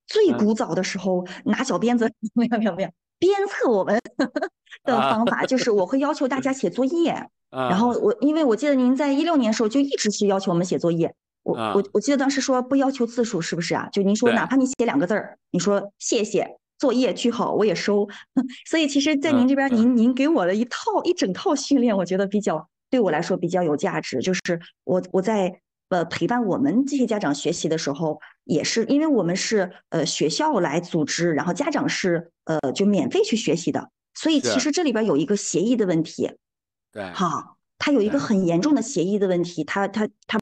[0.07, 3.99] 最嗯古早的时候拿小鞭子， 没有没有没有鞭策我们
[4.85, 7.11] 的啊方法，就是我会要求大家写作业。
[7.49, 13.87] 然然后我因为我记得您在一六年的时候就一直去要求我们写作业，我啊我我记得当时说不要求字数，是不是啊？
[13.91, 16.57] 就您说哪怕你写两个字儿，你说谢谢。
[16.79, 18.09] 作业句号我也收，
[18.69, 24.19] 所以其实，在嗯您这边，嗯您您给我的一套一整套训练，我觉得比较对我来说比较有价值。
[24.19, 24.41] 就是
[24.83, 36.33] 我我在呃陪伴我们这些家长学习的时候，也是因为我们是呃学校来组织，然后家长是呃就免费去学习的，所以其实这里边有一个协议的问题。
[36.91, 40.37] 对，好，他有一个很严重的协议的问题，他他他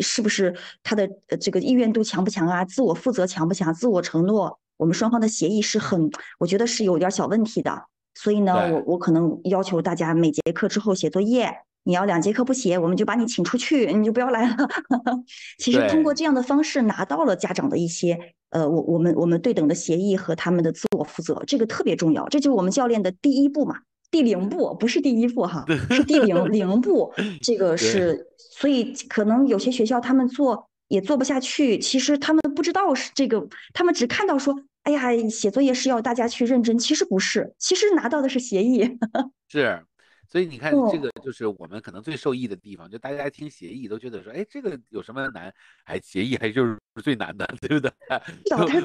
[0.00, 2.64] 是不是他的呃这个意愿度强不强啊？
[2.64, 3.72] 自我负责强不强？
[3.74, 7.84] 自我承诺，我们双方的协议是很，我觉得是有点小问题的。
[8.14, 11.52] 所以呢，我我可能要求大家每节课之后写作业，
[11.84, 14.56] 你要两节课不写，我们就把你请出去，你就不要来了。
[15.58, 18.18] 其实通过这样的方式拿到了家长的一些
[18.50, 23.80] 呃，我我们我们对等的协议和他们的自我负责，这个特别重要，这就是我们教练的第一步嘛。
[24.16, 27.12] 第零步不是第一步哈，是第零零步。
[27.42, 38.88] 这个是，所以可能有些学校他们做也做不下去，其实他们不知道是这个，他们只看到说，哎呀，写作业是要大家去认真，其实不是，其实拿到的是协议。
[39.52, 39.84] 是，
[40.26, 45.52] 所以你看，哦这个就是我们可能最受益的地方，就大家听协议都觉得说，哎，这个有什么难？
[45.84, 47.92] 哎，协议还就是 最难的，对不对？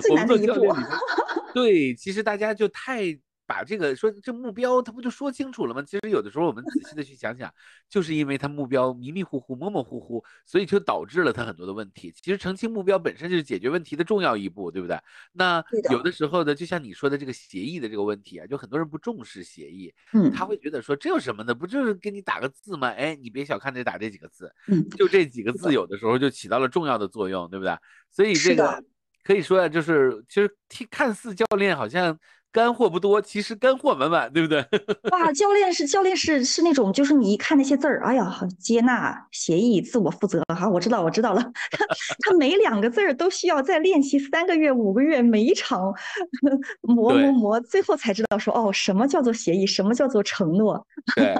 [0.01, 0.75] 最难的一步
[1.53, 3.17] 对，其实大家就太
[3.51, 5.81] 把这个说这目标，他不就说清楚了吗？
[5.81, 7.53] 其实有的时候我们仔细的去想想，
[7.89, 12.13] 就是因为他目标迷迷糊糊、模模糊糊，所以就导致了他很多的问题。
[12.13, 14.97] 其实澄清目标本身就是解决问题的重要一步，对不对？
[15.33, 15.61] 那
[15.91, 22.87] 有的时候呢，就像你说的这个协议的这个问题啊，就很多人不重视协议，嗯他会觉得说这有什么的，不就是给你打个字吗？
[22.87, 27.75] 哎，你别小看这打这几个字，嗯，就这几个字有的时候就起到了重要的作用，对不对？
[28.09, 28.81] 所以这个
[29.23, 32.17] 可以说啊，就是其实听看似教练好像
[32.51, 34.59] 干货不多，其实干货满满，对不对？
[35.11, 41.41] 哇，教练是教练是是那种，就是你一看那些字儿，哎呀，接纳、协议、自我负责，哈，我知道，我知道了。
[41.71, 41.85] 他
[42.19, 45.93] 他每两个字儿都需要再练习三个月、五个月，每一场
[46.81, 50.85] 磨磨磨，最后才知道说，哦，什么叫做协议，什么叫做承诺。
[51.15, 51.33] 对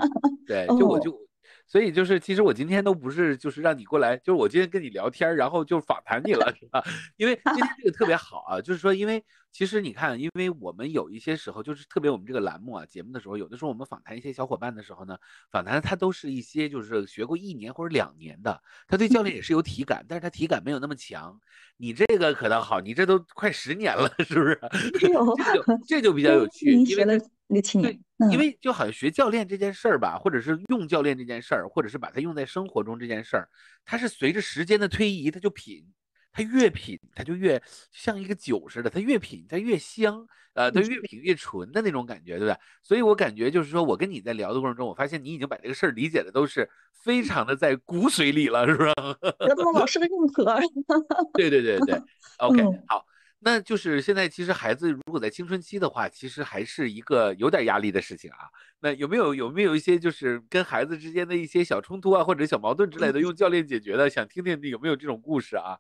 [0.48, 1.31] 对，就我哦就。
[1.72, 6.84] 所以就是其实我今天都不是就是让你过来，就是我今天跟你聊天，然后就访谈你了，是吧？
[7.16, 9.24] 因为今天这个特别好啊，就是说因为。
[9.54, 15.18] 其实你看，因为我们有一些时候，就是特别我们这个栏目啊，节目的时候，有的时候我们访谈一些小伙伴的时候呢，
[15.52, 21.38] 访谈他都是一些就是学过一年或者两年的，他对教练也是有体感，但是他体感没有那么强。
[21.76, 24.58] 你这个可倒好，你这都快十年了，是不是？
[24.98, 25.36] 这就
[25.86, 27.20] 这就比较有趣，因为
[27.52, 28.00] 六七年，
[28.32, 33.50] 因为就好像学教练这件事儿吧，或者是用教练这件事儿，或者是把它用在生活中这件事儿，
[33.86, 35.86] 它是随着时间的推移，它就品。
[36.34, 37.62] 它越品，它就越
[37.92, 42.58] 像一个酒似的，它越品它越香，呃，它越品越纯的那种感觉，对不对？
[42.82, 48.94] 所以我感觉就是说，我跟你在聊的过程中，我发现你已经把这个事儿理解的都是非常的在骨髓里了，是 不是？
[49.40, 50.58] 得到老师的认可。
[51.34, 52.02] 对对对对，
[52.40, 53.06] OK，好，
[53.44, 58.38] 那就是现在其实孩子如果在青春期的话，其实还是一个有点压力的事情啊。
[58.80, 64.08] 那有没有有没有一些就是跟孩子之间的一些小冲突啊，或者小矛盾之类的，用教练解决的？
[64.10, 65.78] 想听听你有没有这种故事啊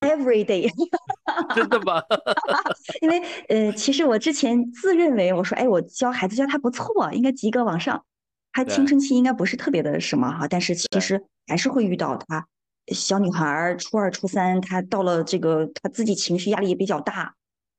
[0.00, 0.70] ？Every day，
[1.54, 2.00] 真的吗？
[3.02, 8.04] 因为呃，其实我之前自认为我说，哎，我教孩子教他不错，应该及格往上。
[8.52, 12.46] 他青春期应该不是特别的什么哈，但是其实还是会遇到他
[12.90, 17.34] 小女孩初二初三，她到了这个她自己情绪压力也比较大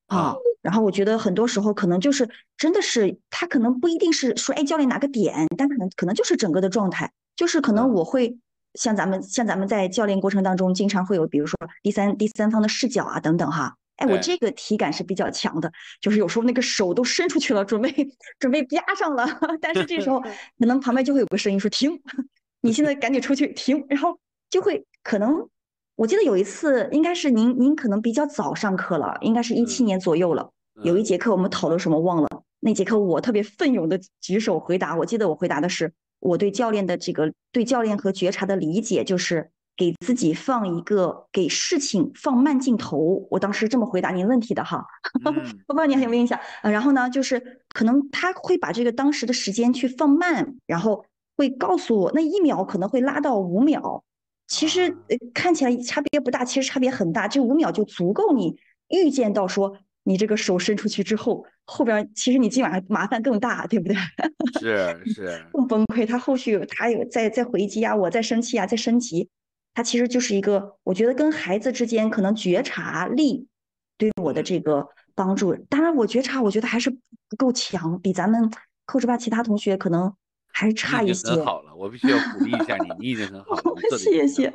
[0.07, 0.35] 啊。
[0.61, 8.37] 然后我觉得很多时候可能就是真的是她可能不一定是说哎教练哪个点，但可能可能就是整个的状态，就是可能我会。
[8.75, 15.69] 像咱们像咱们在教练过程当中，经常会有比如说第三第三方的视角啊等等哈，哎，我这个体感是比较强的，
[15.99, 17.91] 就是有时候那个手都伸出去了，准备
[18.39, 19.27] 准备啪上了，
[19.59, 20.21] 但是这时候
[20.57, 22.01] 可能旁边就会有个声音说停，
[22.63, 24.17] 你现在赶紧出去停，然后
[24.49, 25.47] 就会可能
[25.95, 30.49] 我记得有一次应该是您您可能比较早上课了，应该是一七年左右了，
[30.83, 32.27] 有一节课我们讨论什么忘了，
[32.59, 35.91] 那节课我特别奋勇的举手回答，我记得我回答的是。
[36.19, 43.27] 我对教练的这个对教练和觉察的理解，就是给自己放一个给事情放慢镜头。
[43.31, 44.85] 我当时这么回答您问题的哈，
[45.25, 46.69] 我不知道你还有没有印象啊？
[46.69, 51.03] 然后呢，就是可能他会把这个当时的时间去放慢，然后
[51.35, 54.03] 会告诉我那一秒可能会拉到五秒，
[54.51, 54.97] 其实
[55.33, 57.25] 看起来差别不大，其实差别很大。
[57.25, 58.57] 这五秒就足够你
[58.89, 59.77] 预见到说。
[60.03, 63.95] 你这个手伸出去之后，后边其实你今晚上麻烦更大，对不对？
[64.59, 66.07] 是是，更崩溃。
[66.07, 69.29] 他后续他有在在回击啊，我在生气啊，在升级。
[69.75, 73.47] 他其实就是一个，我觉得跟孩子之间可能觉察力
[73.95, 75.53] 对我的这个帮助。
[75.69, 78.49] 当然，我觉察我觉得还是不够强，比咱们
[78.87, 80.11] coach 吧其他同学可能
[80.53, 81.29] 还是差一些。
[81.29, 83.75] 很好了，我必须要鼓励一下你，你已经很好了。
[83.97, 84.53] 谢谢。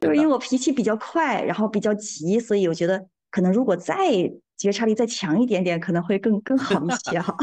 [0.00, 3.94] 就是因为我脾气比较快，然后比较急，所以我觉得可能如果再。
[4.58, 7.34] 觉察力再强一点点，可能会更更好一些 哈。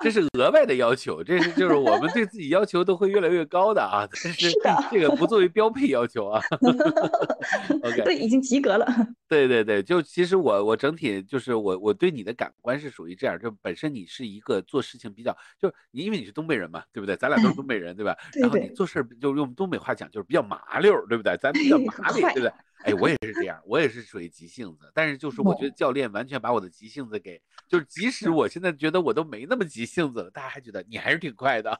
[0.00, 4.08] 这是额外的要求，这是就是我们对自己要求都会越来越高的啊。
[4.14, 6.42] 是的，这个不作为标配要求啊。
[7.84, 8.86] OK，对，已经及格了。
[9.28, 17.14] 对对对，就其实我我整体就是我我对你的感官是属于这样，就本身你是一个做事情比较，就因为你是东北人嘛，对不对？
[17.16, 18.16] 咱俩都是东北人，对吧？
[18.40, 21.36] 然后你做事就用东北话讲就是比较麻溜，对不对？
[21.36, 22.52] 咱比较麻利，对不对？
[22.84, 31.78] 哎，我也是这样，我也是属于急性子，但是就是我觉得教练完全把我的急性子给，就是即使 我现在觉得我都没那么急性子了，大家还觉得你还是挺快的。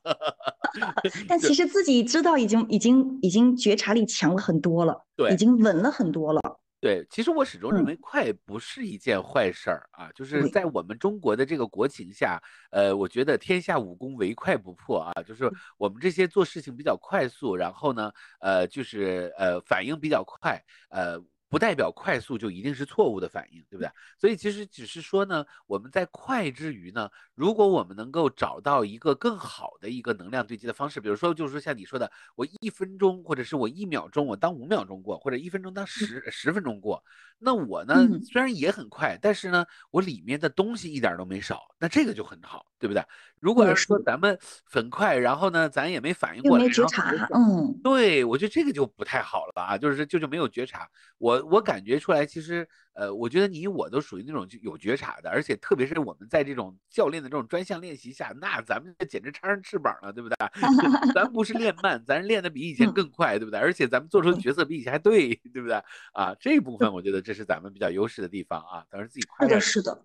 [1.28, 6.40] 但其实自己知道已经已经已经觉察力强了很多了，对，已经稳了很多了。
[6.82, 12.42] 对，其实我始终认为快不是一件坏事儿啊，就是在我们中国的这个国情下，
[12.72, 21.22] 呃，我觉得天下武功唯快不破啊，就是我们这些做事情比较快速，然后呢，呃，就是呃反应比较快，呃。
[21.52, 23.90] 不代表快速就一定是错误的反应，对不对？
[24.18, 37.04] 所以其实只是说呢，我们在快之余呢，如果我们能够找到一个更好的一个能量对接的方式，比如说就是说像你说的，我一分钟或者是我一秒钟我当五秒钟过，或者一分钟当十十分钟过，
[37.38, 43.04] 那我呢虽然也很快，但是呢我里面的东西一点都没少，那这个就很好，对不对？
[43.40, 50.88] 如果要是说咱们很快，然后呢咱也没反应过来，没觉察，嗯，对我觉得这个就不太好了啊，就是就就没有觉察
[51.18, 51.41] 我。
[51.50, 60.36] 我感觉出来，其实，呃，我觉得你我都属于那种有觉察的，而且特别是我们在这种教练的这种专项练习下，那咱们简直插上翅膀了，对不对？
[61.14, 63.60] 咱不是练慢，咱练的比以前更快，对不对？
[63.60, 65.74] 而且咱们做出的角色比以前还对，对不对？
[66.12, 69.46] 啊，这部分我觉得这是咱们比较优势的地方啊，当然自己夸。
[69.48, 70.04] 是的，是的，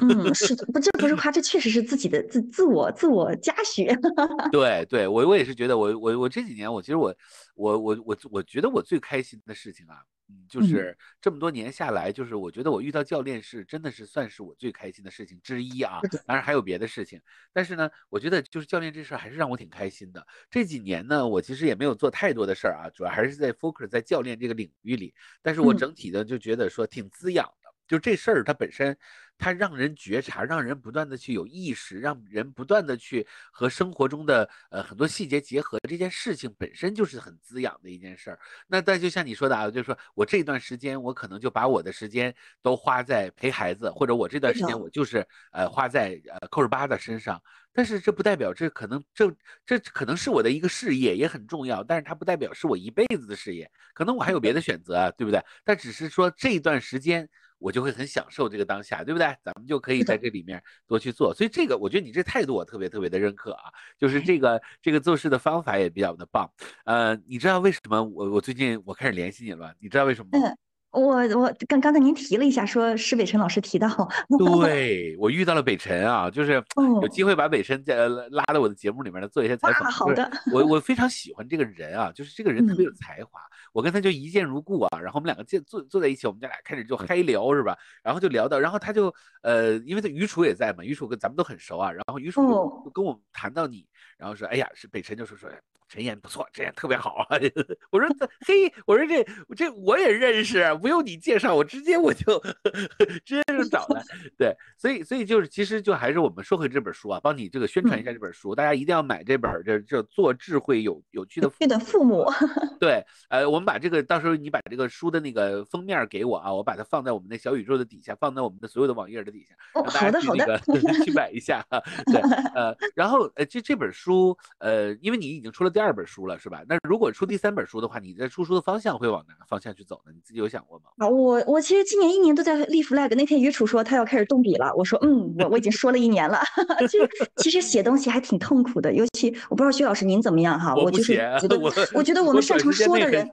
[0.00, 3.86] 嗯，是的，不，这不是夸，这确实是自己的自自我自我嘉许。
[4.50, 7.14] 对，对我我也是觉得，我我我这几年，我其实我
[7.54, 10.02] 我我我我觉得我最开心的事情啊。
[10.28, 16.02] 嗯，就是这么多年下来，就是我觉得我遇到教练是真的是算是我最开心的事情之一啊。
[16.24, 17.20] 当然还有别的事情，
[17.52, 20.26] 但是呢，我觉得就是教练这事儿还是让我挺开心的。
[20.50, 25.14] 这几年呢，我其实也没有做太多的事儿啊，主要还是在 focus 在教练这个领域里。
[25.42, 28.96] 但是我整体的就觉得说挺滋养的，就这事儿它本身。
[29.36, 38.38] 它让人觉察，让人不断的去有意识，让人不断的去和生活中的呃很多细节结合，这件事情本身就是很滋养的一件事儿。
[38.68, 42.32] 那但就像你说的啊，就是说我这段时间我可能就把我的时间
[42.62, 47.42] 都花在陪孩子，或者我这段时间我就是呃花在呃扣儿巴的身上。
[47.72, 49.28] 但是这不代表这可能这
[49.66, 55.44] 这可能是我的一个事业也很重要，但是它不代表是我一辈子的事业，可能我还有别的选择啊，对不对？
[55.64, 57.28] 但只是说这一段时间。
[57.64, 59.26] 我就会很享受这个当下，对不对？
[59.42, 61.32] 咱们就可以在这里面多去做。
[61.32, 66.46] 所以这个，我觉得你这态度我特别特别的认可啊，就是这个这个做事的方法也比较的棒。
[66.84, 69.74] 呃，你知道为什么我我最近我开始联系你了？
[69.80, 70.54] 你知道为什么吗？
[70.94, 73.88] 我我刚刚才您提了一下，说是北辰老师提到，
[74.38, 76.62] 对我遇到了北辰啊，就是
[77.02, 79.90] 有机会把北辰在拉到我的节目里面来做一些采访。
[79.90, 83.40] 好的，我我非常喜欢这个人啊，就是这个人特别有才华，
[83.72, 87.76] 我跟他就一见如故啊，然后我们两个见坐坐在一起，我们家俩开始就嗨聊是吧？
[88.02, 92.40] 然后就聊到，然后他就呃，因为他于楚也在嘛，于楚跟咱们都很熟啊，然后于楚
[92.84, 93.86] 就跟我谈到你，
[94.16, 95.50] 然后说，哎呀，是北辰就说说。
[95.88, 97.38] 陈岩不错，陈岩特别好啊！
[97.92, 99.24] 我说这嘿，我说这
[99.54, 102.42] 这我也认识，不用你介绍，我直接我就
[103.24, 104.02] 直接就找了。
[104.36, 112.24] 对，所以所以就是其实就还是我们说回这本书啊，帮你这个宣传一下这本书，大家一定要买这本，这这做智慧有有趣的父母。
[112.80, 121.64] 对，呃，我们把这个到时候你把这个书的那个封面给我啊，我把它放在我们的小宇宙的底下，放在我们的所有的网页的底下，让大家去那个去买一下。
[122.06, 122.20] 对，
[122.54, 125.73] 呃，然后呃，这这本书，呃，因为你已经出了。
[125.74, 126.62] 第二本书了是吧？
[126.68, 130.12] 那如果出第三本书的话，你在出书的方向会往哪个方向去走呢？
[130.14, 130.84] 你自己有想过吗？
[130.98, 133.12] 啊，我我其实今年一年都在立 flag。
[133.16, 136.40] 那天于楚说他要开始动笔了，我说嗯，我我已经说了一年了。
[136.88, 140.76] 其实其实写东西还挺痛苦的，尤其我不知道薛老师您怎么样哈？
[140.76, 141.58] 我就是觉得
[141.92, 143.28] 我觉得我们擅长说的人，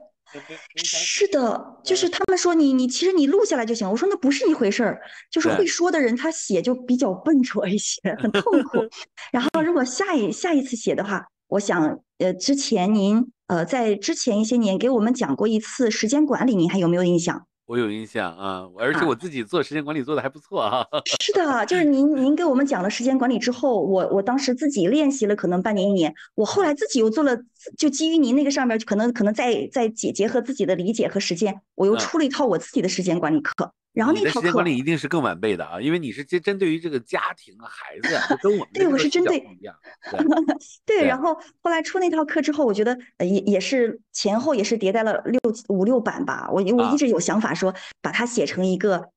[0.74, 3.88] 是的，就是他们说你你其实你录下来就行。
[3.88, 8.78] 我说那不是一回事儿，就是会说的人他写就比较笨拙一些，很痛苦。
[9.30, 11.24] 然后如果下一下一次写的话。
[11.52, 17.46] 我想，呃，之前您，呃，在之前一些年给我们讲过一次时间管理，您还有没有印象？
[17.66, 20.86] 我有印象啊，而且我自己做时间管理做的还不错啊。
[21.20, 27.38] 是的，就是您，您给我们讲了时间管理之后，我我当时自己练习了可能半年一年，我后来自己又做了，
[27.76, 33.74] 就基于您那个上面，可能可能再再结结合自己的理解和实践，我又出了一套我自己的时间管理课。
[33.92, 39.74] 然后那套时间管理一定是更完备的啊，因为你是针针对于这个家庭啊、孩子啊，跟我们对我是针对不一样。
[40.86, 46.48] 对， 然后后来出那套课之后，我觉得也也是前后也是迭代了六五六版吧。
[46.50, 49.10] 我我一直有想法说把它写成一个，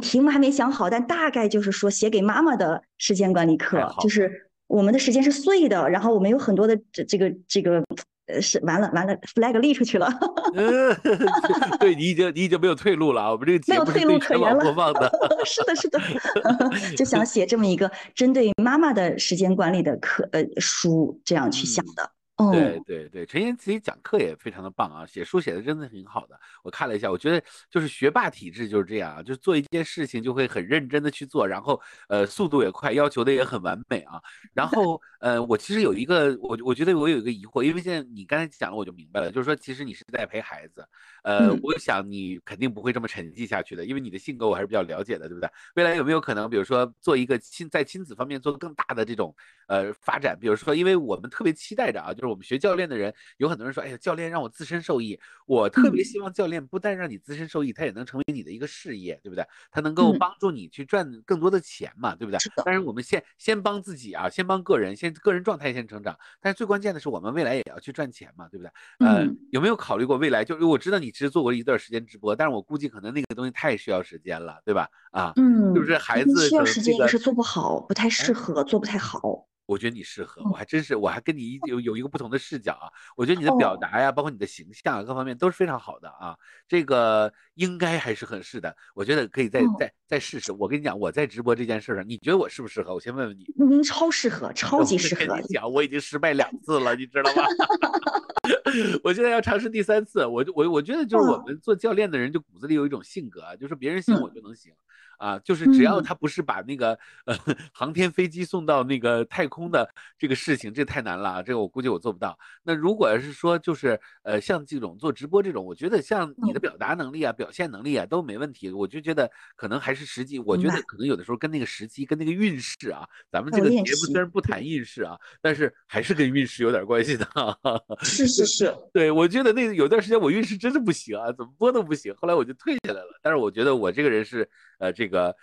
[0.00, 7.82] 题目还没想好，但大概就是说写给妈妈的时间管理课，就是我们的时间是碎的，然后我们有很多的这这个这个。
[8.26, 10.08] 呃，是完了完了，flag 立出去了。
[11.80, 13.32] 对你已经你已经没有退路了啊！
[13.32, 13.58] 我们这个
[13.92, 15.10] 节目是全网播放的。
[15.44, 16.00] 是的，是的，
[16.96, 22.10] 就想写这么一个针对妈妈的时间管理的课呃书，这样去想的。
[22.50, 26.38] 对对对，陈岩自己讲课也非常的棒啊，写书写的真的挺好的。
[26.64, 27.40] 我看了一下，我觉得
[27.70, 34.20] 就是学霸体质就是这样啊，就是做一件事情就会很认真的去做，然后呃速度也快，要求的也很完美啊。
[34.52, 40.84] 然后呃，我其实有一个我我觉得我有一个疑惑，因为现在你刚才讲了我就明白了，就是说其实你是在陪孩子，
[41.22, 45.48] 呃，我想你肯定不会这么沉寂下去的，因为你的性格我还是比较了解的，对不对？
[45.76, 49.34] 未来有没有可能，比如说做一个亲在亲子方面做更大的这种
[49.68, 50.36] 呃发展？
[50.38, 52.31] 比如说，因为我们特别期待着啊，就是。
[52.32, 55.20] 我们学教练的人有很多人说，哎呀，教练让我自身受益。
[55.46, 59.44] 我特别希望教练不但让你自身受益，他也能成为你的一个事业，对不对？
[59.70, 62.38] 他能够帮助你去赚更多的钱嘛，对不对？
[62.64, 66.18] 当然，我们先先帮自己啊，先帮个人，先个人状态先成长。
[66.40, 69.06] 但是最关键的是，我们未来也要去赚钱嘛，对不对？
[69.06, 70.42] 呃，有没有考虑过未来？
[70.42, 74.88] 就是我知道你其实做过一段时间直播，但是我估计可能那个东西太需要时间了，对吧？
[75.10, 79.46] 啊，嗯，是不是孩子需要时间也是做不好，不太适合，做不太好。
[79.66, 82.90] 我觉得你适合，我还真是，我还跟你有有一个不同的视角啊。
[83.16, 86.36] 我觉得你的表达呀，包括你的形象各方面都是非常好的啊。
[86.66, 90.52] 这个应该还是很适的，我觉得可以再再再试试。
[90.52, 92.94] 我跟你讲，我在直播这件事上，你觉得我适不适合？
[92.94, 93.46] 我先问问你。
[93.56, 95.22] 您超适合， 超级适合。
[95.22, 97.42] 我跟你讲，我已经失败两次了，你知道吗？
[99.04, 100.24] 我现在要尝试第三次。
[100.26, 104.72] 我我我觉得就是我们做教练的人，就骨子里有一种性格啊，就是别人信我就能行。
[105.18, 107.36] 啊，就是只要嗯他不是把那个呃
[107.72, 109.88] 航天飞机送到那个太空的
[110.18, 112.36] 这个事情，这太难了啊，这个我估计我做不到。
[112.64, 127.26] 那如果是说就是呃像这种做直播这种，我觉得像你的嗯表达能力啊、表现能力啊都没问题，我就觉得可能还是时机，我觉得可能有的时候跟那个时机、跟那个运势啊，咱们这个节目虽然不谈运势啊，但是还是跟运势有点关系的。
[128.04, 133.18] 是是是，对，我觉得那个有段时间我运势真的不行啊，怎么播都不行，后来我就退下来了。
[133.20, 135.34] 但是我觉得我这个人是呃这个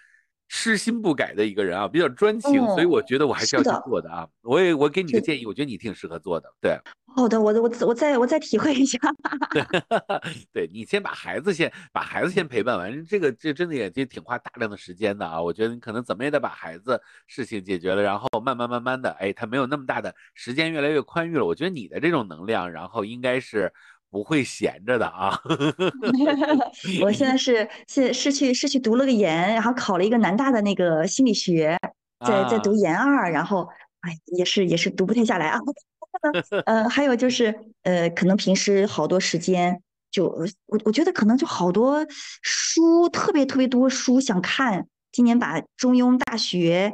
[0.49, 4.27] 痴心不改的一个人啊，比较专情，所以哦我觉得我还是要去做的啊。
[4.41, 6.51] 我也我给你个建议，我觉得你挺适合做的。
[6.59, 6.75] 对，
[7.15, 8.97] 好的，我我我再我再体会一下。
[10.51, 15.39] 对你先把孩子先把孩子先陪伴完，这个这真的也就挺花大量的时间的啊。
[15.39, 21.45] 我觉得你可能怎么也得把孩子事情解决了，然后慢慢慢慢的，哎，他没有那么大的时间，越来越宽裕了。
[21.45, 23.71] 我觉得你的这种能量，然后应该是
[24.09, 25.39] 不会闲着的啊。
[27.03, 31.77] 我现在是是是去是去读了个研，然后考了一个南大的那个心理学，
[32.25, 33.67] 在在读啊研二，然后
[34.01, 35.59] 哎也是也是读不太下来啊。
[36.65, 37.53] 呃，还有就是
[37.83, 39.81] 呃，可能平时好多时间
[40.11, 40.25] 就
[40.65, 42.05] 我我觉得可能就好多
[42.41, 46.91] 书特别特别多书想看，今年把《中庸》《大学》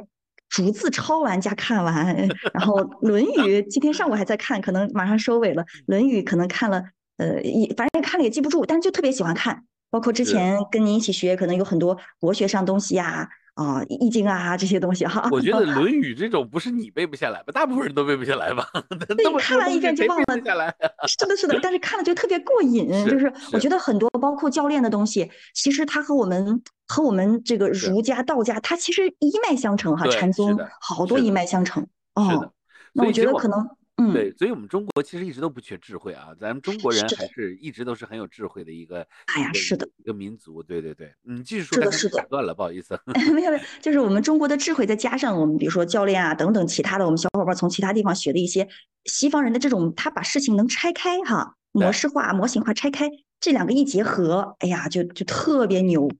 [0.48, 2.14] 逐字抄完加看完，
[2.52, 6.84] 然后《论语》今天上午还在看，可能马上收尾了，《论语》可能看了。
[7.18, 9.64] 呃，也反正看了也记不住，但是就特别喜欢看。
[9.88, 15.26] 包括之前跟您一起学，可能有很多国学上东西呀、啊，易经啊这些东西哈。
[15.30, 17.52] 我觉得《论语》这种不是你背不下来吧？
[17.52, 18.68] 大部分人都背不下来吧？
[18.90, 20.74] 那对，看完一遍就忘了下来？
[21.06, 22.92] 是的，是的，但是看了就特别过瘾。
[22.92, 30.04] 是就是我觉得很多包括教练的东西，其实它和我们和我们这个儒家、道家，它其实一脉相承哈。
[30.04, 31.82] 对禅宗好多一脉相承。
[31.82, 31.88] 是
[32.34, 32.52] 哦的，，
[32.92, 33.66] 那我觉得可能，
[33.96, 40.62] 嗯，对，所以我们中国其实一直都不缺智慧啊，咱们中国人还是一直都是很有智慧的一个，哎呀是的一个民族。
[40.62, 42.98] 对对对，嗯，继续说，是的是的打断了，不好意思。
[43.06, 48.68] 没有没有，就是我们中国的智慧，再加上我们比如说教练啊等等其他的，我们小伙伴从其他地方学的一些
[49.06, 56.10] 西方人的这种，他把事情能拆开哈，模式化、模型化拆开，这两个一结合，哎呀，就就特别牛。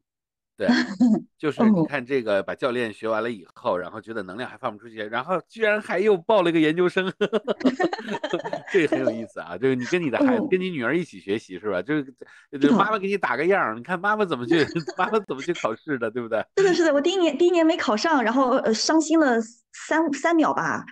[0.57, 0.67] 对，
[1.39, 7.13] 就是你哦看这个，把教练学完了以后，然后觉得能量还放不出去，然后居然还又报了一个研究生，
[8.73, 9.57] 这个很有意思啊。
[9.59, 11.83] 就是你跟你的孩子，哦跟你女儿一起学习是吧？
[11.83, 12.05] 就是
[12.53, 14.65] 就是妈妈给你打个样儿，你看妈妈怎么去，
[14.97, 16.43] 妈妈怎么去考试的，对不对？
[16.57, 19.39] 是的，是的，我第一年第一年没考上，然后呃伤心了
[19.87, 20.85] 三三秒吧，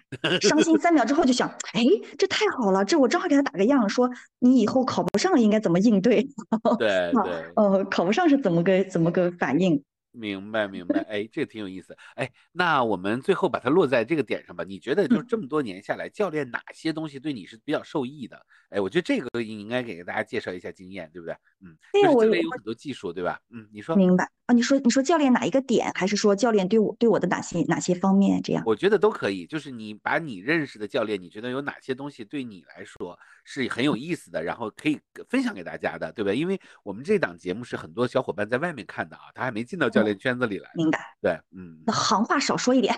[0.42, 1.82] 伤心三秒之后就想，哎，
[2.18, 7.52] 这太好了，这我正好给他打个样，说你以后考不上应该怎么应对，啊对对。
[7.56, 9.82] 呃，考不上是怎么个怎么个反应？
[10.16, 11.96] 明白明白，哎，这个挺有意思。
[12.14, 14.62] 哎，那我们最后把它落在这个点上吧。
[14.62, 18.46] 你觉得就这么多年下来，教练哪些东西对你是比较受益的？
[18.74, 21.34] 哎，我觉得这个你应该给大家介绍一下经验，对不对？
[21.62, 23.38] 嗯，就是对我有很多技术，对吧？
[23.50, 23.94] 嗯，你说。
[23.94, 24.52] 明白啊？
[24.52, 28.62] 你说你说教练哪一个点，还是说教练对我对我的哪些哪些方面这样？
[28.66, 34.98] 我觉得都可以，就是你把你认识的教练，你觉得有哪些东西对你来说是很有意思的，然后可以
[35.28, 36.32] 分享给大家的，对吧？
[36.34, 40.68] 因为我们这档节目是很多小伙伴在外面看的啊，他还没进到教练圈子里来。
[40.74, 40.98] 明白。
[41.22, 42.92] 对，嗯，那行话少说一点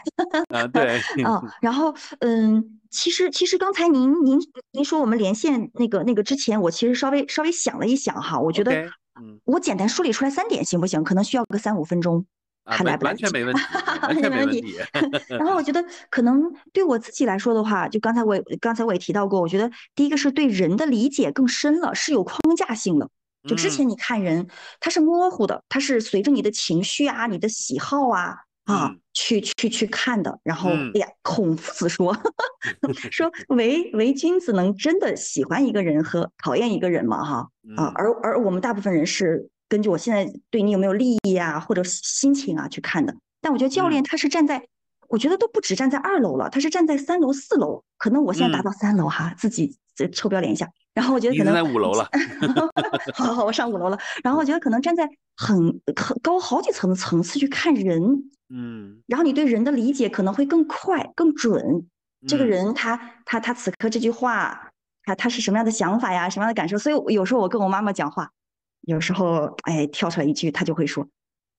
[0.48, 1.36] 啊，对，嗯。
[1.60, 4.39] 然后，嗯，其实其实刚才您您
[4.72, 8.72] 您说我们连线那个那个之前，我其实稍微稍微想了一想哈，我觉得
[9.20, 11.03] 嗯我简单梳理出来三点行不行？
[11.05, 12.26] 可能需要个三五分钟，
[12.64, 13.12] 啊，还来不来？
[13.12, 13.62] 完完全没问题，
[14.03, 14.76] 完全没问题。
[15.28, 23.09] 然后我觉得 可能对我自己来说的话，就刚才我也刚才我也提到过，我觉得第一个是对人的理解更深了，是有框架性的。
[23.49, 24.49] 就之嗯前你看人，
[24.80, 28.34] 他是模糊的，他是随着你的情绪啊、你的喜好啊
[28.66, 30.38] 啊嗯去去去看的。
[30.44, 32.14] 然后，嗯哎呀，孔夫子说
[33.10, 37.24] 说唯唯君子能真的喜欢一个人和讨厌一个人吗？
[37.24, 43.14] 哈啊，嗯而而我们大部分人是根据我现在对你有没有利益啊，或者心情啊去看的。
[43.40, 44.66] 但我觉得教练嗯他是站在，
[45.09, 47.82] 我觉得都不止站在二楼了，他是站在三楼、四楼。
[47.98, 50.68] 可能我现在达嗯到三楼哈，自己这臭不要脸一下。
[50.92, 52.09] 然后我觉得可能在五楼了。
[53.14, 53.98] 好好好，我上五楼了。
[54.24, 61.86] 然后我觉得可能站在很很高好几层的层次去看人，嗯，然后你对人的理解可能会更快、更准。
[62.26, 64.70] 这个嗯人他他他此刻这句话，
[65.04, 66.78] 他他是什么样的想法呀，什么样的感受？
[66.78, 68.30] 所以有时候我跟我妈妈讲话，
[68.80, 71.07] 有时候哎跳出来一句，她就会说。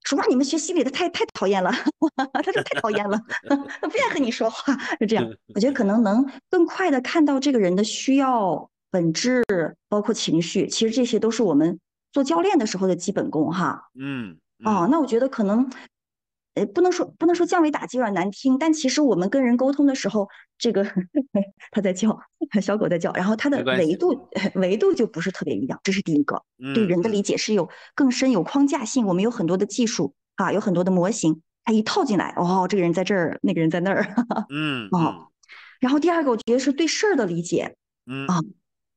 [0.04, 1.72] 说哇，你们学心理的太太讨厌了，
[2.34, 3.20] 他说太讨厌了，
[3.82, 5.28] 他不愿意和你说话，是这样。
[5.54, 9.44] 我觉得可能能更快的看到这个人的需要、本质，
[9.90, 11.78] 包括情绪，其实这些都是我们
[12.12, 13.90] 做教练的时候的基本功哈。
[14.00, 15.70] 嗯，哦，嗯那我觉得可能，
[16.58, 20.28] 呃，不能说不能说降维打击有点难听，但其实我们跟人沟通的时候，
[20.58, 20.84] 这个
[21.72, 22.20] 它在叫，
[22.62, 26.42] 小狗在叫，然后它的维度 维度就不是特别一样，这是第一个。
[26.74, 34.16] 对人的理解是有更深、有框架性，我们有很多的技术啊，有很多的模型，它一套进来，哦，这个人在这儿，那个人在那儿，
[34.50, 35.28] 嗯 哦。
[35.80, 37.76] 然后第二个，我觉得是对事儿的理解，
[38.08, 38.40] 嗯啊，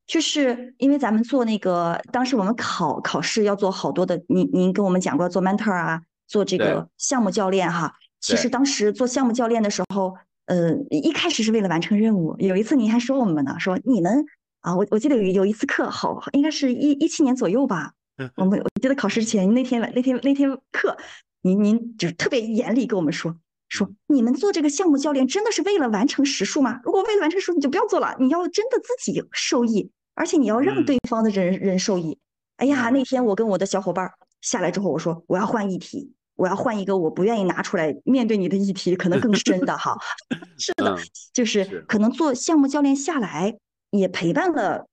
[0.06, 6.00] 就是因为咱们做那个，当时我们考考试要做好多的，您您跟我们讲过做 mentor 啊，
[6.31, 7.93] 做这个项目教练哈。
[8.20, 10.14] 其实当时做项目教练的时候，
[10.47, 12.37] 呃，一开始是为了完成任务。
[12.39, 14.24] 有一次您还说我们呢，说你们
[14.61, 17.93] 啊，我我记得有有一次课，好，应该是一一七年左右吧。
[18.37, 20.97] 我们我记得考试前那天那天那天课，
[21.43, 23.35] 您您就是特别严厉跟我们说。
[23.68, 26.81] 说你们做这个项目教练真的是为了完成时数吗？
[26.85, 28.16] 如果为了完成时数，你就不要做了。
[28.18, 32.18] 你要真的自己受益，而且你要让对方的人人受益。
[32.57, 34.11] 哎呀，那天我跟我的小伙伴
[34.41, 39.95] 下来之后，我说我要换议题，我要换一个我不愿意拿出来面对你的议题，可能更深的哈。
[40.57, 40.97] 是的，
[41.34, 43.59] 就是可能做项目教练下来，
[43.91, 44.86] 也陪伴了，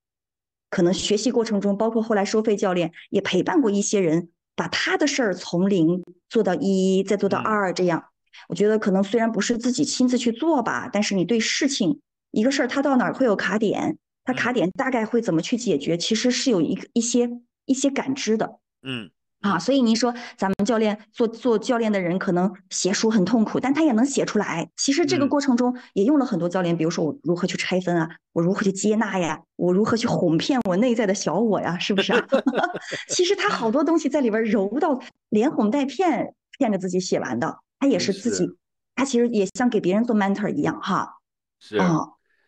[0.69, 4.27] 可能学习过程中，包括后来收费教练也陪伴过一些人，
[4.57, 8.03] 把他的事儿从零做到一，再做到二这样。
[8.49, 17.29] 我觉得可能虽然不是自己亲自去做吧，但是你对事情一个事儿，它到哪儿会有卡点，它卡点大概会怎么去解决，其实是有一个一些
[17.65, 18.59] 一些感知的。
[18.83, 19.09] 嗯
[19.41, 24.69] 啊，所以您说咱们教练做做教练的人可能写书很痛苦，但他也能写出来。
[24.75, 32.27] 其实这个过程中也用了很多教练，比如说我如何去拆分啊，我如何去接纳呀，我如何去哄骗我内在的小我呀，是不是啊？
[33.09, 37.59] 其实他好多东西在里边揉到连哄带骗，骗着自己写完的。
[37.79, 38.49] 他也是自己，
[38.95, 41.19] 他其实也像给别人做 mentor 一样哈，
[41.59, 41.99] 是啊。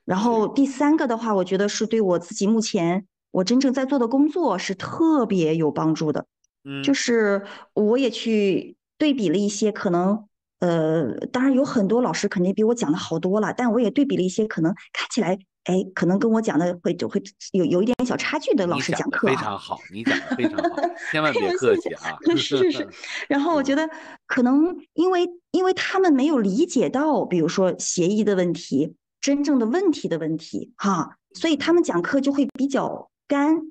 [0.06, 6.26] 然后第三个的话，我觉得是对我自己目前我真正在做的工作是特别有帮助的，
[6.64, 7.43] 嗯，就是
[7.74, 10.28] 我也去对比了一些可能，
[10.60, 15.39] 呃，当然有很多老师肯定比我讲的好多了，但我也对比了一些可能看起来。
[15.66, 20.78] 哎，可能跟我讲的会就会有有一点小差距的老师讲课，非常好，你讲的非常好，
[21.12, 22.18] 千万别客气啊！
[22.26, 22.89] 是是是。
[23.30, 23.88] 然后我觉得
[24.26, 33.62] 可能因为因为他们没有理解到，比如说协议的问题，真正的问题的问题，哈，所以他们讲课就会比较干。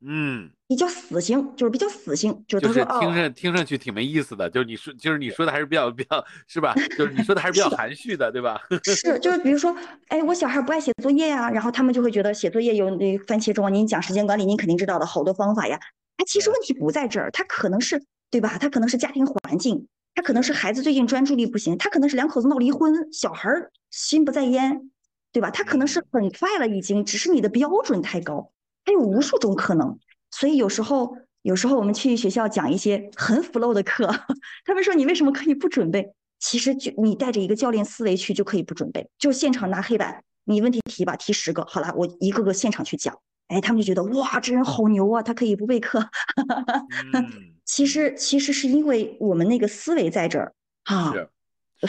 [0.00, 0.50] 嗯。
[0.68, 6.74] 比较死性，就是比较死性，就是就是听上听上去挺没意思的，就是你说就是你说的还是比较比较是吧？
[6.96, 8.60] 就是你说的还是比较含蓄的，对吧？
[8.84, 9.74] 是，就是比如说，
[10.08, 15.80] 哎，我小孩不爱写作业呀，然后他们就会觉得写作业有那番茄钟，您讲时间管理，您肯定知道的好多方法呀。
[16.18, 18.58] 哎，其实问题不在这儿，他可能是对吧？
[18.58, 23.48] 他可能是家庭环境，他可能是孩子最近专注力不行，他可能是两口子闹离婚，小孩
[23.90, 24.90] 心不在焉，
[25.32, 25.50] 对吧？
[25.50, 28.52] 他可能是很快了已经，只是你的标准太高，
[28.84, 29.98] 还有无数种可能。
[30.30, 34.06] 所以有时候，有时候我们去学校讲一些很 flow 的课，
[34.64, 36.12] 他们说你为什么可以不准备？
[36.38, 43.18] 其实就你带着一个教练思维去就可以不准备，就现场拿黑板，你问题提吧，提十个，好了，我一个个现场去讲，
[43.48, 46.08] 哎，他们就觉得哇，这人好牛啊，他可以不备课。
[47.64, 50.54] 其实其实是因为我们那个思维在这儿
[50.84, 51.12] 啊，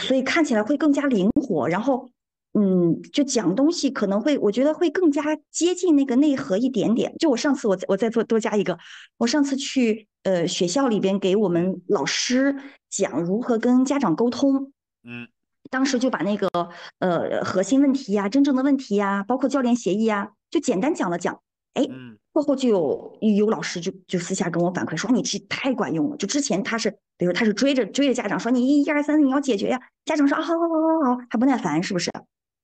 [0.00, 2.10] 所以看起来会更加灵活，然后。
[2.52, 5.22] 嗯，就讲东西可能会，我觉得会更加
[5.52, 7.14] 接近那个内核一点点。
[7.18, 8.76] 就我上次，我我再做多加一个，
[9.18, 12.56] 我上次去呃学校里边给我们老师
[12.88, 14.72] 讲如何跟家长沟通，
[15.04, 15.28] 嗯，
[15.70, 16.48] 当时就把那个
[16.98, 21.40] 呃核心问题呀、真正的问题呀，包括教练协议呀，就简单讲了讲。
[21.74, 21.86] 哎，
[22.32, 26.16] 过后就有有老师就就私下跟我反馈说，你这太管用了。
[26.16, 32.10] 就之前他是，比如他是追着追着家长说，你一一二三你要解决呀，家长说啊好好好好好，还不耐烦是不是？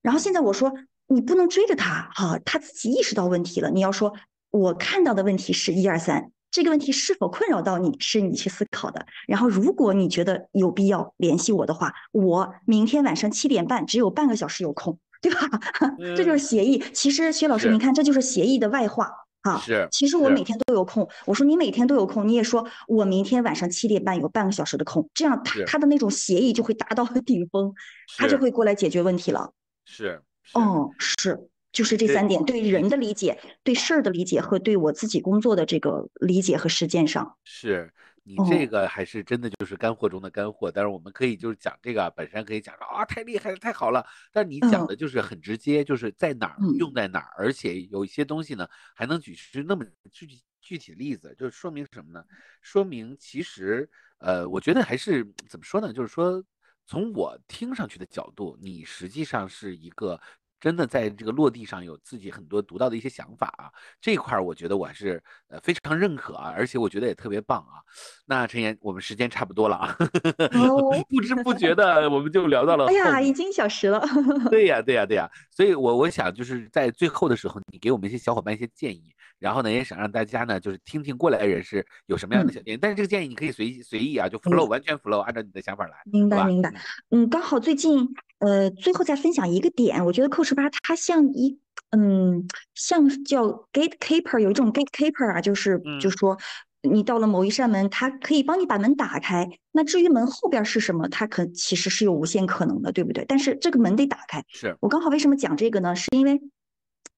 [0.06, 0.72] 然后现在我说
[1.08, 3.70] 你不能追着他，哈，他自己意识到问题了。
[3.70, 4.12] 你要说，
[4.50, 9.04] 我看到的问题是一二三，这个问题是否困扰到你，是你去思考的。
[9.26, 15.40] 然后如果你觉得有必要联系我的话，我明天晚上七点半只有半个小时有空，对吧？
[16.16, 16.80] 这就是协议。
[16.92, 19.10] 其实薛老师，您看，这就是协议的外化，
[19.42, 19.58] 哈。
[19.58, 19.88] 是。
[19.90, 21.08] 其实我每天都有空。
[21.24, 27.74] 我说你每天都有空，你也说我明天晚上七点半有半个小时的空，这样他他的那种协议就会达到 顶峰，
[28.16, 29.50] 他就会过来解决问题了。
[29.86, 30.20] 是，
[30.54, 37.92] 嗯，是，就是这三点，对人的理解，对事儿的理解和对我自己工作的这个理解和实践上，是
[38.24, 40.70] 你这个还是真的就是干货中的干货。
[40.72, 44.04] 但是我们可以就是讲这个本身可以讲说啊，太厉害了，太好了。
[44.32, 52.24] 但你讲的就是很直接，就是在哪儿用在哪儿，而且有一些东西呢还能举出那么具体具体例子，就说明什么呢？
[52.60, 55.92] 说明其实呃，我觉得还是怎么说呢？
[55.92, 56.42] 就是说。
[56.86, 60.20] 从我听上去的角度，你实际上是一个
[60.58, 63.70] 真的在这个落地上有自己很多独到的一些想法啊，
[64.00, 67.82] 这一块儿我觉得我还是呃非常认可啊，而且我觉得也特别棒啊。
[68.24, 69.96] 那陈岩，我们时间差不多了啊，
[71.08, 74.00] 不知不觉的我们就聊到 了，哎呀，已经小时了。
[74.48, 82.76] 对呀， 对呀，对呀，所以我我想就是在最后的时候，你给我们一些小伙伴一些建议，然后呢，也想让大家呢，就是听听过来人是有什么样的小建议。
[82.76, 85.94] 但是这个建议你可以随随意啊，就 flow 完全 flow，按照你的想法来。
[86.04, 86.72] 明白明白。
[87.10, 88.08] 嗯，刚好最近
[88.38, 91.58] 呃，最后再分享一个点，我觉得 Coach 八它像一
[91.90, 96.38] 嗯，像叫 gatekeeper，有一种 gatekeeper 啊，就是就是说。
[96.82, 99.48] 你到了某一扇门，它可以帮你把门打开。
[99.72, 103.24] 那至于门后边是什么，它可其实是有无限可能的，对不对？
[103.26, 104.44] 但是这个门得打开。
[104.50, 105.96] 是我刚好为什么讲这个呢？
[105.96, 106.40] 是因为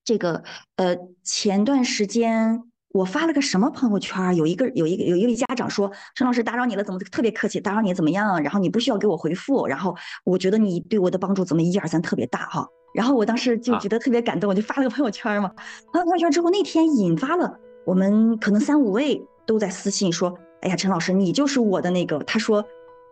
[0.03, 0.43] 这个
[0.77, 7.59] 呃，前段时间我发了个什么朋友圈，有一个有一个有一位家长说：“陈老师打扰你了，怎么特别客气？
[7.59, 8.41] 打扰你怎么样？
[8.41, 9.67] 然后你不需要给我回复。
[9.67, 12.67] 然后我觉得你对我的帮助怎么一二三特别大哈。
[12.95, 15.51] 然后我当时就觉得特别感动，我就发了个朋友圈嘛。
[15.93, 19.21] 发了朋友圈之后，那天引发了我们可能三五位。
[19.45, 22.63] 都在私信说：“哎呀，陈老师，你就是我的那个。”他说：“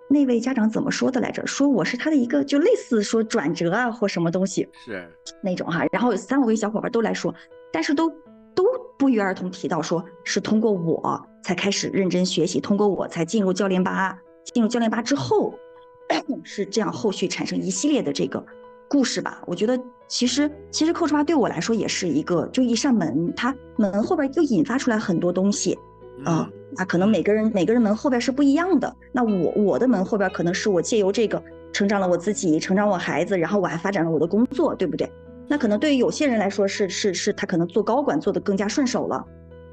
[0.10, 1.45] 那位家长怎么说的来着？
[1.45, 5.08] 说我是他的一个，就类似说转折啊，或什么东西是
[5.41, 7.34] 那种哈。”然后三五位小伙伴都来说，
[7.72, 8.10] 但是都
[8.55, 8.66] 都
[8.97, 14.18] 不约而同提到，说是通过我才开始认真学习，通过我才进入教练吧。
[14.53, 15.53] 进入教练吧之后，
[16.43, 18.43] 是这样，后续产生一系列的这个
[18.88, 19.41] 故事吧。
[19.45, 19.78] 我觉得
[20.08, 25.78] 其实其实 Coach 吧对我来说也是一个，就一扇门，它门后边又引发出来很多东西。
[26.24, 28.93] 啊，那可能每个人每个人门后边是不一样的。
[29.11, 31.41] 那我我的门后边可能是我借由这个
[31.72, 35.09] 成长了我自己，成长我孩子，然后我还发展了我的工作，对不对？
[35.47, 39.26] 那可能对于有些人来说是是是，他可能做高管做的更加顺手了。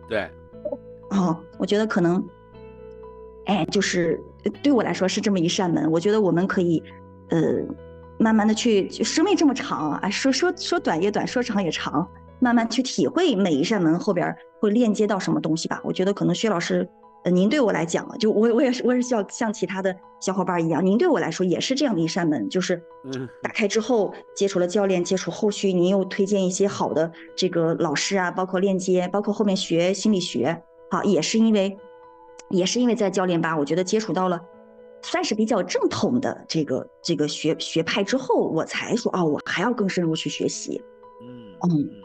[0.09, 0.31] 对，
[1.11, 2.25] 哦，我觉得可能，
[3.47, 4.21] 哎，就是
[4.63, 5.91] 对我来说是这么一扇门。
[5.91, 6.81] 我觉得我们可以，
[7.31, 7.41] 呃，
[8.19, 12.09] 慢慢的去，生命这么长啊，说说说短也短，说长也长。
[12.41, 15.81] 慢慢去体会每一扇门后边会链接到什么东西吧。
[15.85, 16.89] 我觉得可能薛老师，
[17.25, 22.83] 呃，您对我来讲，就我我也是我也是需要像其他的小伙伴一样，您对我来说也是这样的一扇门，就是
[23.43, 31.77] 打开之后接触了教练，接触后续您又推荐一些好的这个老师啊，包括链接，包括后面学心理学，好，也是因为
[32.51, 34.41] 也是因为在教练吧，我觉得接触到了
[35.03, 40.83] 算是比较正统的这个这个学学派之后，我才说哦，我还要更深入去学习。
[41.23, 42.04] 嗯嗯。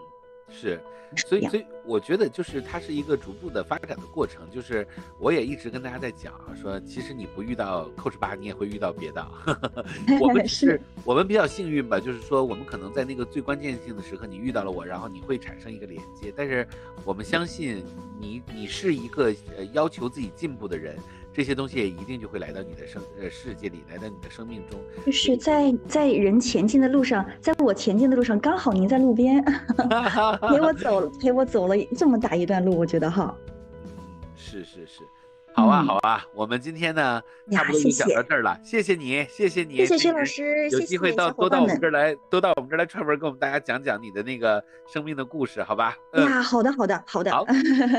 [0.51, 0.79] 是，
[1.15, 4.49] 所以所以我觉得就是它是一个逐步的发展的过程。
[4.51, 4.87] 就是
[5.19, 9.25] 我也一直跟大家在讲啊，说其实你不遇到 Coach 八，你也会遇到别的。
[10.19, 16.33] 我们 是，我们比较幸运吧，就是说我们可能在那个最关键性的时刻，你遇到了我，然后你会产生一个连接。
[16.35, 16.67] 但是
[17.05, 17.83] 我们相信
[18.19, 20.97] 你，你是一个呃要求自己进步的人。
[21.39, 24.77] 这些东西也一定就会来到你的生呃世界里，来到你的生命中。
[25.05, 29.41] 就是在在人前进的路上，在我前进的路上，刚好您在路边
[30.49, 33.33] 陪我走，陪我走了这么大一段路，我觉得哈。
[33.87, 33.89] 嗯，
[34.35, 35.03] 是是是。
[35.59, 38.57] 好啊，好啊，我们今天呢，差不多就讲到这儿了。
[38.63, 40.69] 谢谢你，谢谢你，谢谢薛老师。
[40.69, 45.97] 有机会到多到我们这儿来，多到我们这儿来串门，跟我们大家讲讲你的那个生命的故事，好吧？
[46.13, 47.31] 呀，好的，好的，好的。
[47.31, 47.45] 好，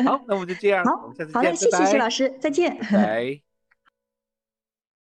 [0.06, 0.82] 好，那我们就这样。
[0.88, 2.78] 好，下次再见好嘞，谢谢薛老师，再见。
[2.90, 3.49] 拜。